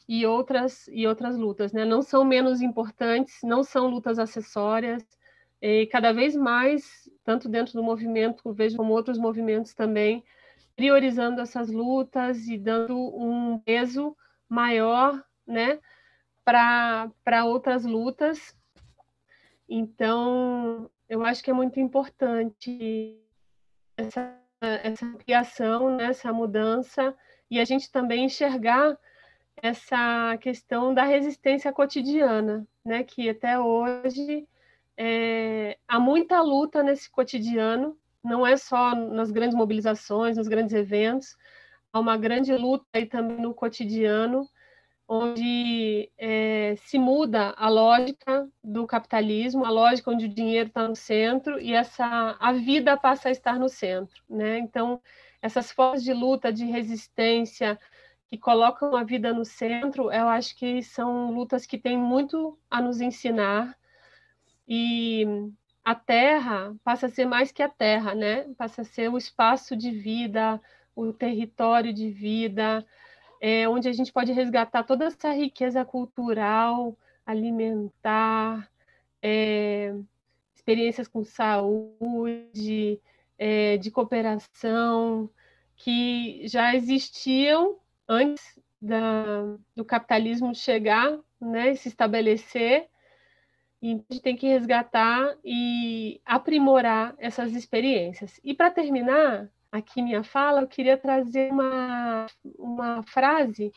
e 0.06 0.26
outras 0.26 0.86
e 0.88 1.06
outras 1.06 1.38
lutas, 1.38 1.72
né? 1.72 1.86
Não 1.86 2.02
são 2.02 2.22
menos 2.22 2.60
importantes, 2.60 3.38
não 3.42 3.64
são 3.64 3.88
lutas 3.88 4.18
acessórias. 4.18 5.02
E 5.58 5.86
cada 5.86 6.12
vez 6.12 6.36
mais, 6.36 7.08
tanto 7.24 7.48
dentro 7.48 7.72
do 7.72 7.82
movimento, 7.82 8.52
vejo 8.52 8.76
como 8.76 8.92
outros 8.92 9.16
movimentos 9.16 9.72
também, 9.72 10.22
priorizando 10.76 11.40
essas 11.40 11.70
lutas 11.70 12.46
e 12.46 12.58
dando 12.58 12.94
um 12.94 13.58
peso 13.58 14.14
maior, 14.52 15.24
né, 15.46 15.80
para 16.44 17.44
outras 17.46 17.86
lutas. 17.86 18.54
Então, 19.66 20.90
eu 21.08 21.24
acho 21.24 21.42
que 21.42 21.50
é 21.50 21.54
muito 21.54 21.80
importante 21.80 23.18
essa, 23.96 24.38
essa 24.60 25.06
ampliação, 25.06 25.96
né, 25.96 26.04
essa 26.04 26.30
mudança, 26.34 27.16
e 27.50 27.58
a 27.58 27.64
gente 27.64 27.90
também 27.90 28.26
enxergar 28.26 28.98
essa 29.56 30.36
questão 30.38 30.92
da 30.92 31.04
resistência 31.04 31.72
cotidiana, 31.72 32.66
né, 32.84 33.04
que 33.04 33.30
até 33.30 33.58
hoje 33.58 34.46
é, 34.98 35.78
há 35.88 35.98
muita 35.98 36.42
luta 36.42 36.82
nesse 36.82 37.10
cotidiano, 37.10 37.96
não 38.22 38.46
é 38.46 38.56
só 38.58 38.94
nas 38.94 39.30
grandes 39.30 39.56
mobilizações, 39.56 40.36
nos 40.36 40.46
grandes 40.46 40.74
eventos, 40.74 41.36
uma 42.00 42.16
grande 42.16 42.52
luta 42.56 42.86
aí 42.94 43.06
também 43.06 43.38
no 43.38 43.54
cotidiano, 43.54 44.48
onde 45.06 46.10
é, 46.16 46.74
se 46.76 46.98
muda 46.98 47.54
a 47.56 47.68
lógica 47.68 48.48
do 48.64 48.86
capitalismo, 48.86 49.64
a 49.64 49.70
lógica 49.70 50.10
onde 50.10 50.26
o 50.26 50.28
dinheiro 50.28 50.68
está 50.68 50.88
no 50.88 50.96
centro 50.96 51.60
e 51.60 51.72
essa 51.74 52.36
a 52.40 52.52
vida 52.52 52.96
passa 52.96 53.28
a 53.28 53.32
estar 53.32 53.58
no 53.58 53.68
centro, 53.68 54.22
né? 54.28 54.58
Então 54.58 55.00
essas 55.42 55.72
formas 55.72 56.02
de 56.02 56.14
luta, 56.14 56.52
de 56.52 56.64
resistência 56.64 57.78
que 58.30 58.38
colocam 58.38 58.96
a 58.96 59.04
vida 59.04 59.32
no 59.34 59.44
centro, 59.44 60.10
eu 60.10 60.28
acho 60.28 60.56
que 60.56 60.82
são 60.82 61.30
lutas 61.32 61.66
que 61.66 61.76
têm 61.76 61.98
muito 61.98 62.58
a 62.70 62.80
nos 62.80 63.00
ensinar 63.00 63.76
e 64.66 65.26
a 65.84 65.94
terra 65.94 66.74
passa 66.84 67.06
a 67.06 67.10
ser 67.10 67.26
mais 67.26 67.52
que 67.52 67.62
a 67.62 67.68
terra, 67.68 68.14
né? 68.14 68.46
Passa 68.56 68.82
a 68.82 68.84
ser 68.84 69.10
o 69.10 69.18
espaço 69.18 69.76
de 69.76 69.90
vida, 69.90 70.60
o 70.94 71.12
território 71.12 71.92
de 71.92 72.10
vida, 72.10 72.84
é, 73.40 73.68
onde 73.68 73.88
a 73.88 73.92
gente 73.92 74.12
pode 74.12 74.32
resgatar 74.32 74.84
toda 74.84 75.06
essa 75.06 75.32
riqueza 75.32 75.84
cultural, 75.84 76.96
alimentar, 77.26 78.70
é, 79.20 79.94
experiências 80.54 81.08
com 81.08 81.24
saúde, 81.24 83.00
é, 83.38 83.76
de 83.78 83.90
cooperação, 83.90 85.28
que 85.76 86.46
já 86.46 86.74
existiam 86.74 87.78
antes 88.08 88.60
da, 88.80 89.56
do 89.74 89.84
capitalismo 89.84 90.54
chegar 90.54 91.18
né, 91.42 91.74
se 91.74 91.88
estabelecer, 91.88 92.88
e 93.80 93.94
a 93.94 93.94
gente 93.94 94.22
tem 94.22 94.36
que 94.36 94.46
resgatar 94.46 95.36
e 95.44 96.20
aprimorar 96.24 97.16
essas 97.18 97.52
experiências. 97.52 98.38
E 98.44 98.54
para 98.54 98.70
terminar 98.70 99.50
aqui 99.72 100.02
minha 100.02 100.22
fala, 100.22 100.60
eu 100.60 100.68
queria 100.68 100.98
trazer 100.98 101.50
uma, 101.50 102.26
uma 102.58 103.02
frase 103.02 103.72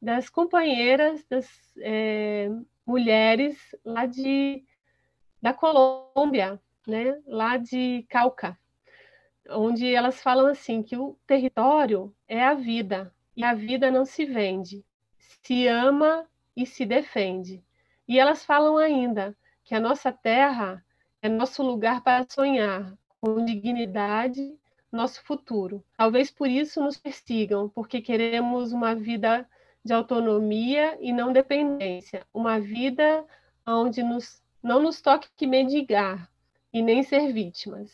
das 0.00 0.30
companheiras, 0.30 1.24
das 1.28 1.48
é, 1.78 2.48
mulheres 2.86 3.58
lá 3.84 4.06
de, 4.06 4.64
da 5.42 5.52
Colômbia, 5.52 6.60
né, 6.86 7.20
lá 7.26 7.56
de 7.56 8.06
Cauca, 8.08 8.56
onde 9.50 9.92
elas 9.92 10.22
falam 10.22 10.46
assim 10.46 10.82
que 10.82 10.96
o 10.96 11.18
território 11.26 12.14
é 12.28 12.42
a 12.44 12.54
vida 12.54 13.12
e 13.36 13.42
a 13.42 13.54
vida 13.54 13.90
não 13.90 14.04
se 14.04 14.24
vende, 14.24 14.84
se 15.18 15.66
ama 15.66 16.26
e 16.56 16.64
se 16.64 16.86
defende. 16.86 17.64
E 18.06 18.20
elas 18.20 18.44
falam 18.44 18.76
ainda 18.76 19.36
que 19.64 19.74
a 19.74 19.80
nossa 19.80 20.12
terra 20.12 20.84
é 21.20 21.28
nosso 21.28 21.62
lugar 21.62 22.02
para 22.02 22.26
sonhar 22.28 22.96
com 23.20 23.44
dignidade 23.44 24.54
nosso 24.94 25.22
futuro. 25.24 25.84
Talvez 25.96 26.30
por 26.30 26.48
isso 26.48 26.80
nos 26.82 26.96
persigam, 26.96 27.68
porque 27.68 28.00
queremos 28.00 28.72
uma 28.72 28.94
vida 28.94 29.48
de 29.84 29.92
autonomia 29.92 30.96
e 31.00 31.12
não 31.12 31.32
dependência, 31.32 32.26
uma 32.32 32.58
vida 32.58 33.24
onde 33.66 34.02
nos, 34.02 34.42
não 34.62 34.82
nos 34.82 35.00
toque 35.00 35.28
que 35.36 35.46
mendigar 35.46 36.30
e 36.72 36.82
nem 36.82 37.02
ser 37.02 37.32
vítimas. 37.32 37.90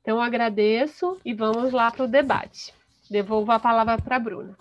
Então 0.00 0.20
agradeço 0.20 1.18
e 1.24 1.32
vamos 1.32 1.72
lá 1.72 1.90
para 1.90 2.04
o 2.04 2.08
debate. 2.08 2.74
Devolvo 3.08 3.52
a 3.52 3.58
palavra 3.58 3.98
para 3.98 4.16
a 4.16 4.20
Bruna. 4.20 4.58